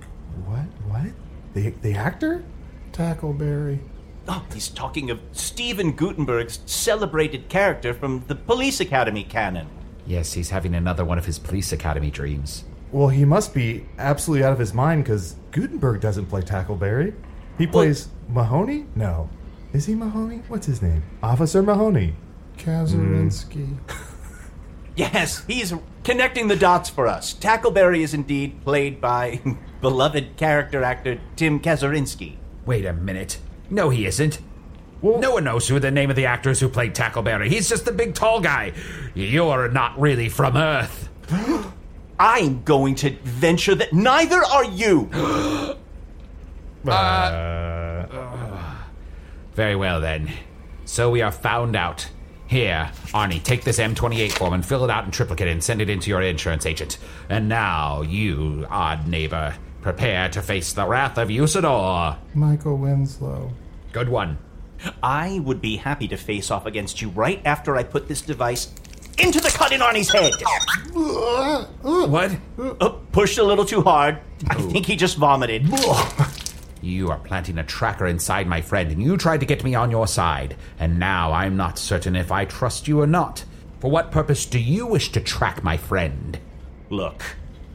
[0.44, 0.66] What?
[0.88, 1.06] What?
[1.54, 2.44] The the actor?
[2.93, 3.80] Tackleberry.
[4.28, 9.68] Oh, he's talking of Stephen Guttenberg's celebrated character from the Police Academy canon.
[10.07, 12.64] Yes, he's having another one of his police academy dreams.
[12.93, 17.14] Well, he must be absolutely out of his mind because Gutenberg doesn't play Tackleberry.
[17.59, 18.86] He plays Mahoney?
[18.95, 19.28] No.
[19.72, 20.43] Is he Mahoney?
[20.49, 21.03] What's his name?
[21.22, 22.14] Officer Mahoney.
[22.59, 22.61] Hmm.
[22.70, 23.78] Kazurinsky.
[24.97, 25.72] Yes, he's
[26.05, 27.32] connecting the dots for us.
[27.32, 29.41] Tackleberry is indeed played by
[29.80, 32.36] beloved character actor Tim Kazurinsky.
[32.66, 33.38] Wait a minute.
[33.68, 34.40] No, he isn't.
[35.02, 37.48] no one knows who the name of the actors who played Tackleberry.
[37.48, 38.72] He's just the big tall guy.
[39.14, 41.08] You're not really from Earth.
[42.18, 45.11] I'm going to venture that neither are you.
[46.86, 48.06] Uh,
[49.52, 50.32] very well then.
[50.86, 52.08] So we are found out.
[52.46, 55.88] Here, Arnie, take this M28 form and fill it out in triplicate and send it
[55.88, 56.98] into your insurance agent.
[57.28, 62.16] And now, you, odd neighbor, prepare to face the wrath of Usidore.
[62.34, 63.52] Michael Winslow.
[63.92, 64.38] Good one.
[65.02, 68.72] I would be happy to face off against you right after I put this device
[69.18, 70.32] into the cut in Arnie's head.
[71.82, 72.36] What?
[72.58, 74.18] Uh, pushed a little too hard.
[74.48, 75.68] I think he just vomited.
[76.82, 79.90] You are planting a tracker inside my friend, and you tried to get me on
[79.90, 80.56] your side.
[80.78, 83.44] And now I'm not certain if I trust you or not.
[83.80, 86.38] For what purpose do you wish to track my friend?
[86.88, 87.22] Look,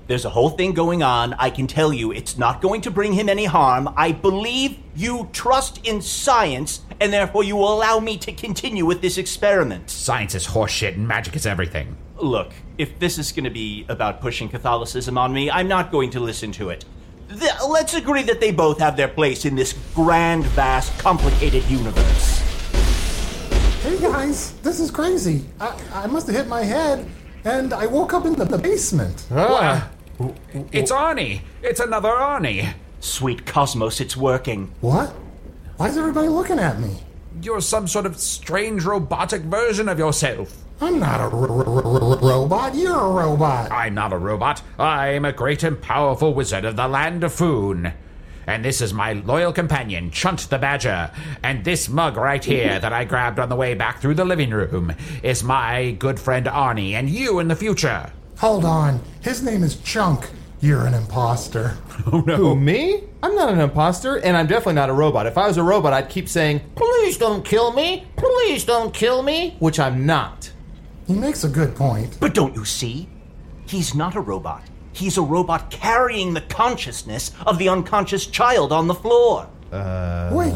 [0.07, 1.33] there's a whole thing going on.
[1.33, 3.91] I can tell you it's not going to bring him any harm.
[3.97, 9.01] I believe you trust in science, and therefore you will allow me to continue with
[9.01, 9.89] this experiment.
[9.89, 11.97] Science is horseshit and magic is everything.
[12.17, 16.11] Look, if this is going to be about pushing Catholicism on me, I'm not going
[16.11, 16.85] to listen to it.
[17.27, 22.41] Th- let's agree that they both have their place in this grand, vast, complicated universe.
[23.81, 25.45] Hey guys, this is crazy.
[25.59, 27.07] I, I must have hit my head,
[27.43, 29.25] and I woke up in the, the basement.
[29.31, 29.89] Ah.
[30.71, 31.41] It's Arnie.
[31.61, 32.73] It's another Arnie.
[32.99, 34.71] Sweet cosmos, it's working.
[34.81, 35.09] What?
[35.77, 37.01] Why is everybody looking at me?
[37.41, 40.63] You're some sort of strange robotic version of yourself.
[40.79, 42.75] I'm not a robot.
[42.75, 43.71] You're a robot.
[43.71, 44.61] I'm not a robot.
[44.79, 47.93] I'm a great and powerful wizard of the land of Foon.
[48.47, 51.11] And this is my loyal companion, Chunt the Badger.
[51.43, 54.51] And this mug right here that I grabbed on the way back through the living
[54.51, 54.93] room
[55.23, 58.11] is my good friend Arnie and you in the future.
[58.37, 59.01] Hold on.
[59.21, 60.29] His name is Chunk.
[60.61, 61.77] You're an imposter.
[62.11, 62.35] Oh no.
[62.35, 63.03] Who, me?
[63.23, 65.25] I'm not an imposter, and I'm definitely not a robot.
[65.27, 68.05] If I was a robot, I'd keep saying, Please don't kill me!
[68.17, 69.55] Please don't kill me!
[69.59, 70.51] Which I'm not.
[71.07, 72.17] He makes a good point.
[72.19, 73.07] But don't you see?
[73.65, 74.63] He's not a robot.
[74.91, 79.49] He's a robot carrying the consciousness of the unconscious child on the floor.
[79.71, 80.29] Uh...
[80.33, 80.53] Wait,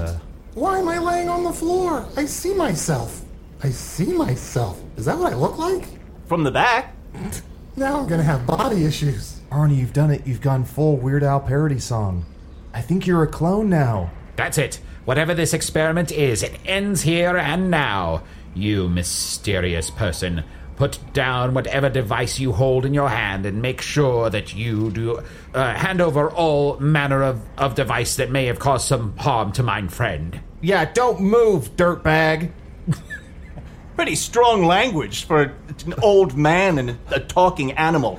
[0.53, 2.05] why am I laying on the floor?
[2.17, 3.23] I see myself.
[3.63, 4.81] I see myself.
[4.97, 5.85] Is that what I look like?
[6.27, 6.95] From the back,
[7.79, 9.39] Now I'm gonna have body issues.
[9.49, 10.27] Arnie, you've done it.
[10.27, 12.25] You've gone full Weird Al parody song.
[12.73, 14.11] I think you're a clone now.
[14.35, 14.81] That's it.
[15.05, 18.23] Whatever this experiment is, it ends here and now.
[18.53, 20.43] You mysterious person,
[20.75, 25.23] put down whatever device you hold in your hand and make sure that you do
[25.53, 29.63] uh, hand over all manner of, of device that may have caused some harm to
[29.63, 30.41] mine friend.
[30.59, 32.51] Yeah, don't move, dirtbag.
[33.99, 35.41] pretty strong language for
[35.85, 38.17] an old man and a talking animal.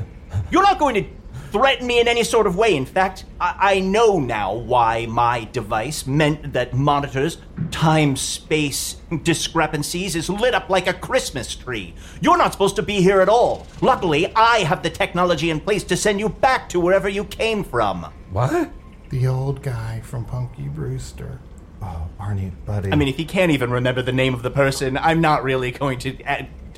[0.51, 1.11] You're not going to
[1.53, 2.77] threaten me in any sort of way.
[2.77, 7.39] In fact, I, I know now why my device meant that monitors
[7.71, 11.95] time space discrepancies is lit up like a Christmas tree.
[12.21, 13.67] You're not supposed to be here at all.
[13.81, 17.65] Luckily, I have the technology in place to send you back to wherever you came
[17.65, 18.13] from.
[18.33, 18.71] What?
[19.09, 21.41] The old guy from Punky Brewster.
[21.83, 22.93] Oh, Arnie, buddy.
[22.93, 25.71] I mean, if he can't even remember the name of the person, I'm not really
[25.71, 26.17] going to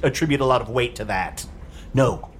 [0.02, 1.46] attribute a lot of weight to that.
[1.92, 2.30] No.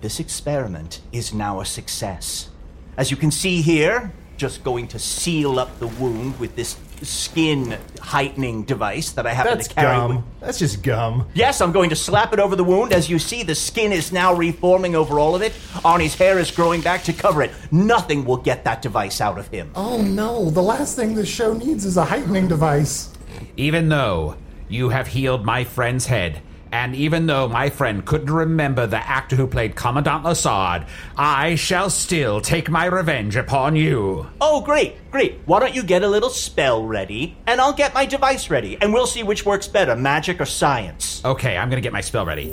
[0.00, 2.48] This experiment is now a success.
[2.96, 7.76] As you can see here, just going to seal up the wound with this skin
[8.00, 9.96] heightening device that I happen That's to carry.
[9.96, 10.16] gum.
[10.16, 11.26] with- That's just gum.
[11.34, 12.92] Yes, I'm going to slap it over the wound.
[12.92, 15.52] As you see, the skin is now reforming over all of it.
[15.84, 17.50] Arnie's hair is growing back to cover it.
[17.70, 19.70] Nothing will get that device out of him.
[19.74, 23.10] Oh no, the last thing this show needs is a heightening device.
[23.56, 24.36] Even though
[24.68, 26.40] you have healed my friend's head,
[26.72, 31.90] and even though my friend couldn't remember the actor who played Commandant Lassard, I shall
[31.90, 34.26] still take my revenge upon you.
[34.40, 35.40] Oh, great, great.
[35.44, 38.92] Why don't you get a little spell ready, and I'll get my device ready, and
[38.92, 41.22] we'll see which works better, magic or science.
[41.24, 42.50] Okay, I'm gonna get my spell ready.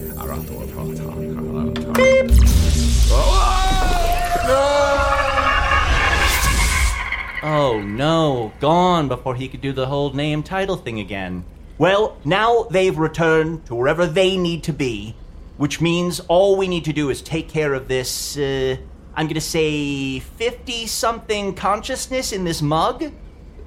[7.42, 11.46] Oh no, gone before he could do the whole name title thing again.
[11.80, 15.16] Well, now they've returned to wherever they need to be,
[15.56, 18.76] which means all we need to do is take care of this, uh,
[19.16, 23.06] I'm gonna say 50 something consciousness in this mug.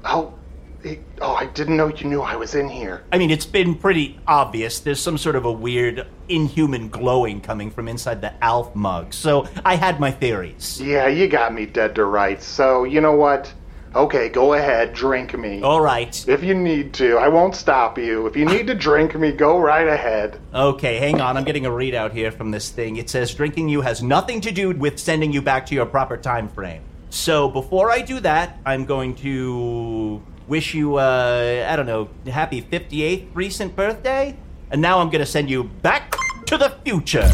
[0.05, 0.35] Oh,
[0.83, 3.03] it- oh, I didn't know you knew I was in here.
[3.13, 4.79] I mean, it's been pretty obvious.
[4.81, 9.47] There's some sort of a weird, inhuman glowing coming from inside the Alf mug, so
[9.65, 10.83] I had my theories.
[10.85, 12.45] Yeah, you got me dead to rights.
[12.45, 13.51] So, you know what?
[13.95, 15.61] Okay, go ahead, drink me.
[15.61, 16.27] All right.
[16.27, 18.27] If you need to, I won't stop you.
[18.27, 20.41] If you need to drink me, go right ahead.
[20.55, 21.37] Okay, hang on.
[21.37, 22.97] I'm getting a readout here from this thing.
[22.97, 26.17] It says drinking you has nothing to do with sending you back to your proper
[26.17, 26.81] time frame.
[27.11, 32.63] So before I do that, I'm going to wish you, uh, I don't know, happy
[32.63, 34.35] 58th recent birthday.
[34.71, 36.17] And now I'm going to send you back
[36.47, 37.31] to the future.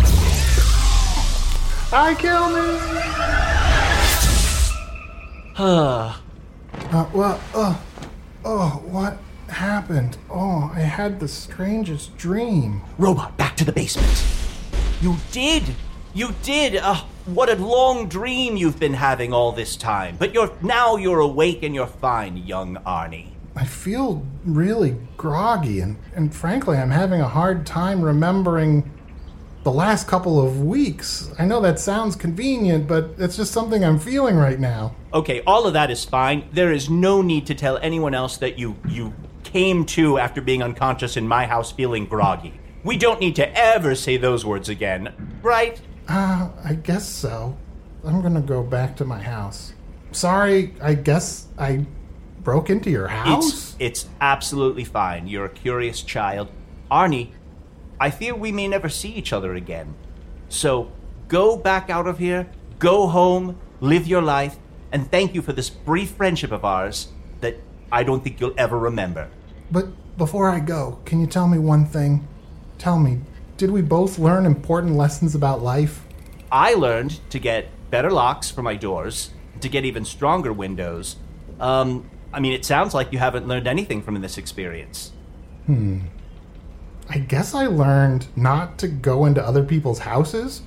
[1.93, 2.79] I kill me!
[6.91, 7.79] Uh, well, uh,
[8.47, 9.19] oh, what
[9.49, 10.17] happened?
[10.31, 12.81] Oh, I had the strangest dream.
[12.97, 14.25] Robot, back to the basement.
[15.03, 15.65] You did.
[16.15, 16.77] You did.
[16.77, 20.17] Uh, what a long dream you've been having all this time.
[20.19, 23.33] But you're now you're awake and you're fine, young Arnie.
[23.55, 28.91] I feel really groggy, and, and frankly, I'm having a hard time remembering
[29.65, 31.31] the last couple of weeks.
[31.39, 34.95] I know that sounds convenient, but it's just something I'm feeling right now.
[35.13, 36.49] Okay, all of that is fine.
[36.53, 39.13] There is no need to tell anyone else that you you
[39.45, 42.61] came to after being unconscious in my house feeling groggy.
[42.85, 45.81] We don't need to ever say those words again, right?
[46.07, 47.57] Uh, I guess so.
[48.05, 49.73] I'm gonna go back to my house.
[50.13, 51.85] Sorry, I guess I
[52.43, 53.49] broke into your house?
[53.49, 55.29] It's it's absolutely fine.
[55.29, 56.49] You're a curious child.
[56.91, 57.33] Arnie,
[58.01, 59.95] I fear we may never see each other again.
[60.49, 60.91] So
[61.29, 64.57] go back out of here, go home, live your life,
[64.93, 67.09] and thank you for this brief friendship of ours
[67.41, 67.57] that
[67.91, 69.29] I don't think you'll ever remember.
[69.71, 69.87] But
[70.17, 72.27] before I go, can you tell me one thing?
[72.79, 73.21] Tell me,
[73.57, 76.05] did we both learn important lessons about life?
[76.51, 79.31] I learned to get better locks for my doors,
[79.61, 81.17] to get even stronger windows.
[81.61, 85.13] Um, I mean, it sounds like you haven't learned anything from this experience.
[85.67, 86.01] Hmm.
[87.11, 90.63] I guess I learned not to go into other people's houses.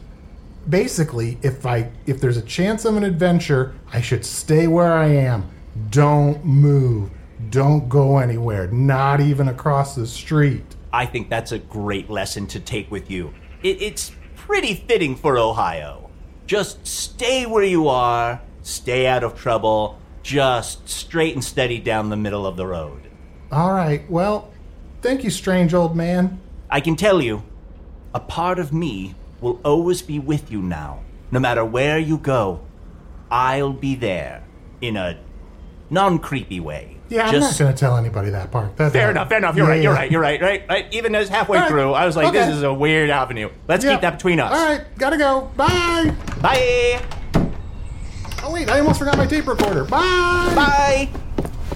[0.68, 5.08] Basically, if I if there's a chance of an adventure, I should stay where I
[5.08, 5.50] am.
[5.90, 7.12] Don't move.
[7.50, 10.64] Don't go anywhere, not even across the street.
[10.94, 13.34] I think that's a great lesson to take with you.
[13.64, 16.10] It, it's pretty fitting for Ohio.
[16.46, 22.18] Just stay where you are, stay out of trouble, just straight and steady down the
[22.18, 23.10] middle of the road.
[23.52, 24.10] All right.
[24.10, 24.51] Well,
[25.02, 26.40] thank you, strange old man.
[26.70, 27.44] I can tell you,
[28.14, 31.02] a part of me will always be with you now.
[31.32, 32.62] No matter where you go,
[33.30, 34.44] I'll be there
[34.82, 35.18] in a
[35.90, 36.98] non creepy way.
[37.10, 38.76] Yeah, I'm Just- not going to tell anybody that part.
[38.78, 39.56] That's Fair uh, enough, fair enough.
[39.58, 40.00] You're Yeah, right, you're yeah.
[40.00, 40.88] right, you're right, right, right.
[40.94, 42.56] Even as halfway All right, through, I was like, this okay.
[42.56, 43.50] is a weird avenue.
[43.68, 43.92] Let's Yeah.
[43.94, 44.54] keep that between us.
[44.54, 45.52] All right, gotta go.
[45.58, 46.16] Bye.
[46.42, 47.02] Bye.
[48.44, 49.84] Oh wait, I almost forgot my tape recorder.
[49.84, 50.52] Bye.
[50.56, 51.10] Bye.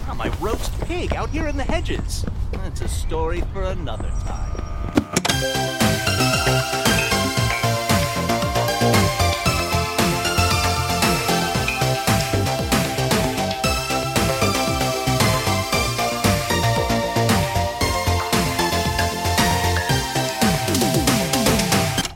[0.09, 2.25] Oh, my roast pig out here in the hedges.
[2.77, 5.84] That's a story for another time.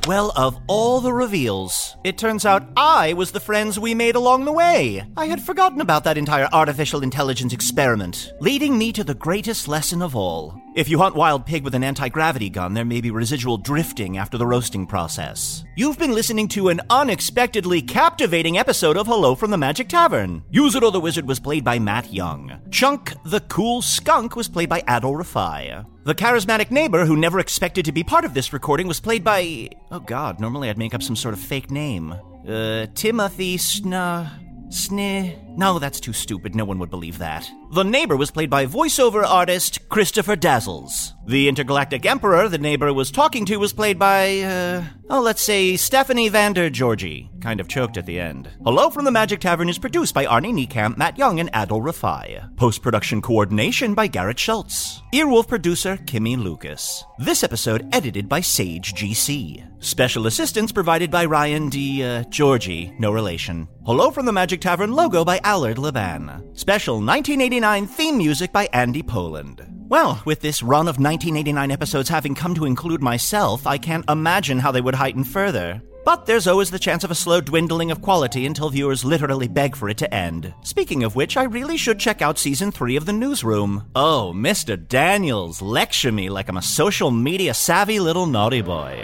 [0.10, 4.46] Well, of all the reveals, it turns out I was the friends we made along
[4.46, 5.04] the way.
[5.16, 10.02] I had forgotten about that entire artificial intelligence experiment, leading me to the greatest lesson
[10.02, 10.60] of all.
[10.76, 14.18] If you hunt wild pig with an anti gravity gun, there may be residual drifting
[14.18, 15.64] after the roasting process.
[15.76, 20.44] You've been listening to an unexpectedly captivating episode of Hello from the Magic Tavern.
[20.52, 22.60] Usidore the Wizard was played by Matt Young.
[22.72, 25.86] Chunk the Cool Skunk was played by Adal Rifai.
[26.06, 29.70] The charismatic neighbor who never expected to be part of this recording was played by.
[29.92, 32.14] Oh god, normally I'd make up some sort of fake name.
[32.48, 34.30] Uh, Timothy Sna.
[34.70, 35.49] Sneh.
[35.60, 36.56] No, that's too stupid.
[36.56, 37.52] No one would believe that.
[37.74, 41.16] The neighbor was played by voiceover artist Christopher Dazzles.
[41.28, 45.76] The intergalactic emperor the neighbor was talking to was played by, uh, oh, let's say
[45.76, 47.30] Stephanie Vander Georgie.
[47.42, 48.50] Kind of choked at the end.
[48.64, 52.56] Hello from the Magic Tavern is produced by Arnie Niekamp, Matt Young, and Adal Rifai.
[52.56, 55.02] Post production coordination by Garrett Schultz.
[55.14, 57.04] Earwolf producer Kimmy Lucas.
[57.18, 59.66] This episode edited by Sage GC.
[59.82, 62.04] Special assistance provided by Ryan D.
[62.04, 63.68] Uh, Georgie, no relation.
[63.86, 66.30] Hello from the Magic Tavern logo by Allard Laban.
[66.54, 69.66] Special 1989 theme music by Andy Poland.
[69.90, 74.60] Well, with this run of 1989 episodes having come to include myself, I can't imagine
[74.60, 75.82] how they would heighten further.
[76.06, 79.76] But there's always the chance of a slow dwindling of quality until viewers literally beg
[79.76, 80.54] for it to end.
[80.62, 83.90] Speaking of which, I really should check out season 3 of The Newsroom.
[83.96, 84.78] Oh, Mr.
[84.78, 89.04] Daniels, lecture me like I'm a social media savvy little naughty boy.